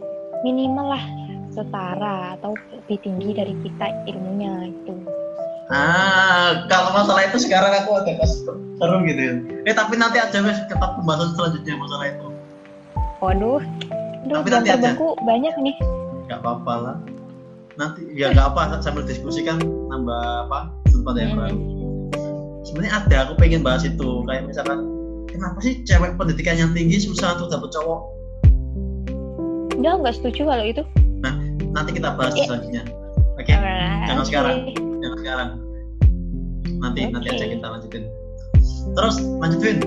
minimal 0.47 0.95
lah 0.95 1.03
setara 1.51 2.39
atau 2.39 2.55
lebih 2.71 2.97
tinggi 3.03 3.36
dari 3.36 3.53
kita 3.67 3.86
ilmunya 4.07 4.71
itu. 4.71 4.95
Ah, 5.67 6.63
kalau 6.71 6.95
masalah 6.95 7.27
itu 7.27 7.43
sekarang 7.43 7.75
aku 7.83 7.99
agak 7.99 8.23
seru 8.79 9.03
gitu 9.03 9.19
ya. 9.19 9.36
Eh 9.67 9.75
tapi 9.75 9.99
nanti 9.99 10.15
aja 10.23 10.39
wes 10.39 10.55
tetap 10.71 10.95
pembahasan 10.95 11.36
selanjutnya 11.36 11.75
masalah 11.75 12.05
itu. 12.07 12.27
Waduh, 13.19 13.60
Duh, 14.31 14.36
tapi 14.39 14.49
nanti 14.53 14.69
aja. 14.71 14.95
banyak 15.27 15.55
nih. 15.60 15.75
Gak 16.31 16.39
apa-apa 16.39 16.73
lah. 16.79 16.95
Nanti 17.75 18.07
ya 18.15 18.31
gak 18.31 18.55
apa 18.55 18.79
sambil 18.79 19.03
diskusi 19.03 19.43
kan 19.43 19.60
nambah 19.60 20.47
apa 20.47 20.71
tempat 20.88 21.13
yang 21.19 21.36
hmm. 21.36 21.41
baru. 21.43 21.60
Sebenarnya 22.63 22.93
ada 23.03 23.15
aku 23.27 23.33
pengen 23.36 23.60
bahas 23.60 23.83
itu 23.83 24.23
kayak 24.23 24.47
misalkan 24.47 24.88
kenapa 25.27 25.60
sih 25.60 25.83
cewek 25.83 26.15
pendidikan 26.15 26.55
yang 26.55 26.71
tinggi 26.71 27.03
susah 27.03 27.36
untuk 27.36 27.51
dapet 27.51 27.75
cowok 27.75 28.16
Enggak, 29.77 29.93
nggak 30.01 30.15
setuju 30.17 30.41
kalau 30.49 30.65
itu. 30.65 30.83
Nah, 31.21 31.33
nanti 31.69 31.91
kita 31.93 32.17
bahas 32.17 32.33
yeah. 32.33 32.49
selanjutnya. 32.49 32.83
Oke. 33.37 33.53
Okay? 33.53 33.57
Jangan 34.09 34.17
okay. 34.25 34.29
sekarang. 34.33 34.57
Jangan 34.97 35.17
sekarang. 35.21 35.49
Nanti 36.81 36.99
okay. 37.05 37.13
nanti 37.13 37.27
aja 37.29 37.45
kita 37.45 37.67
lanjutin. 37.69 38.03
Terus 38.97 39.15
lanjutin. 39.38 39.78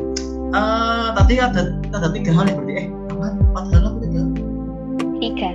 Uh, 0.50 1.14
tadi 1.14 1.38
ada 1.38 1.78
ada 1.94 2.08
tiga 2.10 2.34
hal 2.34 2.50
yang 2.50 2.58
berarti 2.58 2.74
eh 2.74 2.86
apa 2.90 3.26
empat 3.38 3.64
hal 3.70 3.82
apa 3.86 3.98
tiga? 4.02 4.22
Tiga. 5.18 5.50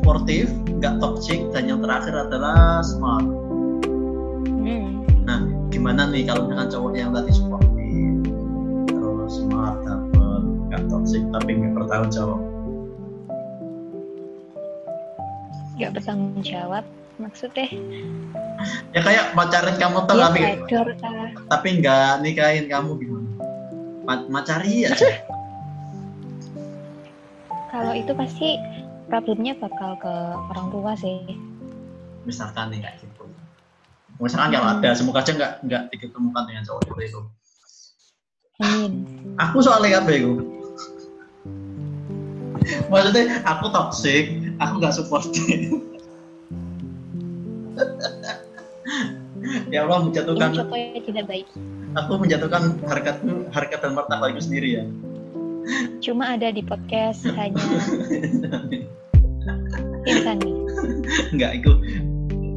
Sportif, 0.00 0.46
nggak 0.80 0.94
toxic, 1.00 1.40
dan 1.52 1.68
yang 1.68 1.80
terakhir 1.84 2.12
adalah 2.16 2.80
smart. 2.80 3.24
Hmm. 4.48 5.04
Nah, 5.28 5.44
gimana 5.68 6.08
nih 6.08 6.28
kalau 6.28 6.48
misalkan 6.48 6.68
cowok 6.72 6.92
yang 6.96 7.12
tadi 7.12 7.32
sportif, 7.32 8.12
terus 8.88 9.32
smart, 9.44 9.80
dapet, 9.84 10.42
nggak 10.72 10.82
toxic, 10.92 11.22
tapi 11.32 11.50
nggak 11.56 11.72
bertanggung 11.76 12.12
jawab 12.12 12.40
nggak 15.78 15.94
bertanggung 15.94 16.42
jawab 16.42 16.84
maksudnya? 17.22 17.70
Ya 18.90 19.00
kayak 19.06 19.38
pacarin 19.38 19.78
kamu 19.78 19.98
tuh 20.10 20.18
tapi 20.18 20.40
tapi 21.46 21.68
nggak 21.78 22.26
nikahin 22.26 22.66
kamu 22.66 22.98
gimana? 22.98 23.30
Macari 24.28 24.84
aja 24.90 25.22
kalau 27.68 27.92
itu 27.92 28.10
pasti 28.16 28.56
problemnya 29.12 29.52
bakal 29.60 29.94
ke 30.00 30.14
orang 30.50 30.66
tua 30.72 30.92
sih. 30.96 31.20
Misalkan 32.24 32.72
nih 32.72 32.80
kayak 32.80 32.96
gitu. 33.04 33.28
Misalkan 34.18 34.50
kalau 34.50 34.66
Hmm. 34.66 34.82
ada 34.82 34.90
semoga 34.98 35.22
aja 35.22 35.30
nggak 35.30 35.52
nggak 35.62 35.82
diketemukan 35.94 36.42
dengan 36.50 36.62
cowok 36.66 36.80
seperti 36.82 37.04
itu 37.06 37.20
Amin. 38.58 38.92
aku 39.38 39.56
soalnya 39.62 40.02
apa 40.02 40.10
itu 40.10 40.32
maksudnya 42.90 43.38
aku 43.46 43.70
toxic 43.70 44.26
aku 44.58 44.74
nggak 44.82 44.94
supportive 44.94 45.82
ya 49.72 49.86
Allah 49.86 50.02
menjatuhkan 50.02 50.50
tidak 51.06 51.26
baik. 51.30 51.46
aku 51.94 52.12
menjatuhkan 52.18 52.74
harkatku 52.84 53.46
harkat 53.54 53.78
dan 53.80 53.94
martabatku 53.94 54.42
sendiri 54.42 54.82
ya. 54.82 54.84
Cuma 56.02 56.34
ada 56.34 56.50
di 56.50 56.62
podcast 56.64 57.22
hanya 57.38 57.60
Insan 60.08 60.40
nih. 60.40 60.56
nggak 61.34 61.52
itu 61.62 61.72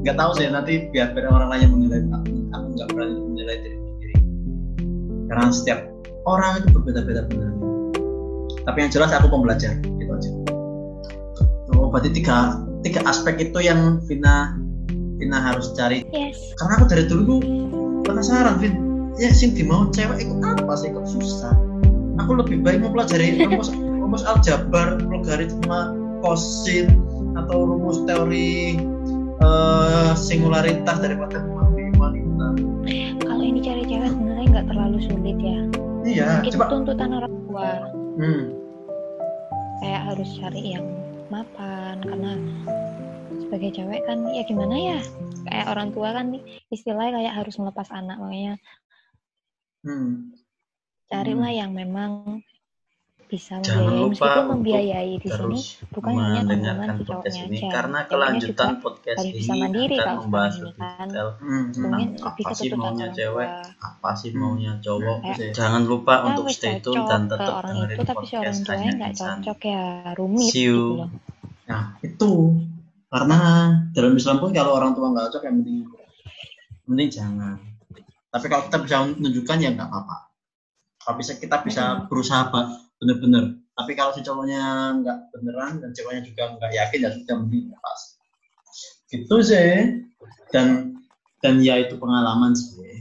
nggak 0.02 0.18
tahu 0.18 0.32
sih 0.38 0.50
nanti 0.50 0.90
biar 0.90 1.14
biar 1.14 1.30
orang 1.30 1.50
lain 1.54 1.62
yang 1.62 1.74
menilai 1.78 2.02
aku 2.10 2.34
aku 2.54 2.68
nggak 2.76 2.88
berani 2.92 3.14
menilai 3.20 3.56
diri 3.62 3.78
sendiri. 3.78 4.16
Karena 5.30 5.46
setiap 5.54 5.80
orang 6.26 6.66
itu 6.66 6.68
berbeda-beda 6.74 7.22
benar 7.30 7.52
tapi 8.62 8.78
yang 8.86 8.92
jelas 8.94 9.10
aku 9.14 9.28
pembelajar 9.30 9.74
gitu 9.82 10.12
aja 10.14 10.30
berarti 11.92 12.10
tiga 12.16 12.58
tiga 12.82 13.04
aspek 13.06 13.38
itu 13.40 13.60
yang 13.60 14.00
Vina 14.08 14.56
Vina 15.20 15.38
harus 15.38 15.70
cari. 15.76 16.02
Yes. 16.10 16.40
karena 16.58 16.82
aku 16.82 16.86
dari 16.90 17.06
dulu 17.06 17.36
penasaran 18.02 18.58
Vin. 18.58 18.74
Ya 19.20 19.30
sing 19.30 19.54
dimau 19.54 19.92
cewek 19.92 20.24
itu 20.24 20.34
apa 20.42 20.74
sih? 20.74 20.90
Kok 20.90 21.06
susah? 21.06 21.54
Aku 22.18 22.34
lebih 22.34 22.64
baik 22.64 22.82
mempelajari 22.82 23.38
rumus 23.44 23.70
rumus 23.70 24.24
aljabar 24.24 24.98
logaritma 25.04 25.94
kosin 26.24 26.90
atau 27.36 27.70
rumus 27.70 28.02
teori 28.08 28.80
eh, 29.38 30.12
singularitas 30.16 30.98
daripada 30.98 31.44
wanita. 32.00 32.48
Kalau 33.22 33.44
ini 33.44 33.60
cari 33.62 33.84
cewek 33.86 34.10
sebenarnya 34.10 34.46
nggak 34.50 34.68
terlalu 34.72 34.98
sulit 35.06 35.38
ya. 35.38 35.60
iya 36.02 36.30
Itu 36.42 36.58
coba. 36.58 36.66
tuntutan 36.74 37.10
orang 37.14 37.34
tua. 37.46 37.70
hmm, 38.18 38.42
Kayak 39.82 40.02
harus 40.14 40.30
cari 40.38 40.62
yang 40.74 40.86
mapan 41.32 41.96
karena 42.04 42.32
sebagai 43.48 43.72
cewek 43.80 44.04
kan 44.04 44.20
ya 44.36 44.44
gimana 44.44 44.76
ya 44.76 45.00
kayak 45.48 45.68
orang 45.72 45.90
tua 45.96 46.12
kan 46.12 46.36
istilahnya 46.68 47.24
kayak 47.24 47.34
harus 47.40 47.56
melepas 47.56 47.88
anak 47.96 48.20
makanya 48.20 48.56
hmm. 49.88 50.36
carilah 51.08 51.52
Hmm. 51.52 51.60
yang 51.64 51.72
memang 51.72 52.44
bisa 53.32 53.54
Jangan 53.64 53.88
membiayai 53.88 54.04
lupa 54.04 54.12
meskipun 54.12 54.36
untuk 54.36 54.52
membiayai 54.52 55.14
di 55.16 55.28
sini 55.32 55.32
terus 55.32 55.64
bukan 55.88 56.12
hanya 56.12 56.20
tanggungan 56.20 56.44
mendengarkan 56.44 56.92
si 56.92 57.04
podcast 57.08 57.08
cowoknya 57.08 57.44
ini 57.48 57.58
aja. 57.58 57.72
karena 57.72 58.00
kelanjutan 58.04 58.72
podcast 58.84 59.20
harus 59.24 59.32
bisa 59.32 59.52
ini 59.56 59.62
mandiri 59.64 59.96
akan 59.96 60.16
membahas 60.20 60.52
lebih 60.52 60.68
ini 60.68 60.76
kan. 60.76 61.08
detail. 61.08 61.30
Hmm, 61.40 61.64
mungkin 61.72 62.08
tentang 62.12 62.34
apa 62.36 62.52
sih 62.52 62.70
maunya 62.76 63.08
cewek? 63.16 63.50
apa 63.80 64.10
sih 64.20 64.32
maunya 64.36 64.74
cowok? 64.84 65.18
Kayak, 65.24 65.54
jangan 65.56 65.82
lupa 65.88 66.14
kita 66.14 66.28
untuk 66.28 66.46
stay 66.52 66.76
tune 66.84 67.04
dan 67.08 67.22
tetap 67.32 67.54
orang 67.64 67.74
dengerin 67.80 67.96
itu 67.96 68.04
tapi 68.04 68.24
si 68.28 68.34
orang 68.36 68.56
podcast 68.60 68.70
hanya 68.76 68.90
nggak 69.00 69.14
cocok 69.16 69.60
ya 69.64 69.84
rumit 70.20 70.52
See 70.52 70.68
you. 70.68 70.84
gitu 71.00 71.32
Nah, 71.72 71.84
itu. 72.04 72.32
Karena 73.12 73.40
dalam 73.96 74.14
Islam 74.16 74.38
pun 74.44 74.52
kalau 74.52 74.76
orang 74.76 74.92
tua 74.92 75.08
nggak 75.16 75.32
cocok 75.32 75.44
yang 75.48 75.56
penting 75.64 75.88
penting 76.92 77.08
jangan. 77.08 77.56
Tapi 78.32 78.46
kalau 78.52 78.64
kita 78.68 78.78
bisa 78.84 78.96
menunjukkan 79.08 79.58
ya 79.64 79.70
nggak 79.72 79.88
apa-apa. 79.88 80.18
Kalau 81.02 81.16
bisa 81.16 81.34
kita 81.40 81.64
bisa 81.64 81.84
berusaha 82.12 82.52
Pak, 82.52 82.91
bener-bener. 83.02 83.58
Tapi 83.74 83.92
kalau 83.98 84.14
si 84.14 84.22
cowoknya 84.22 84.94
nggak 85.02 85.18
beneran 85.34 85.82
dan 85.82 85.90
ceweknya 85.90 86.22
juga 86.22 86.54
nggak 86.54 86.72
yakin 86.78 87.00
ya 87.02 87.10
sudah 87.18 87.36
mending 87.42 87.74
lepas. 87.74 88.00
Gitu 89.10 89.36
sih. 89.42 89.74
Dan 90.54 90.94
dan 91.42 91.58
ya 91.66 91.82
itu 91.82 91.98
pengalaman 91.98 92.54
sih. 92.54 93.01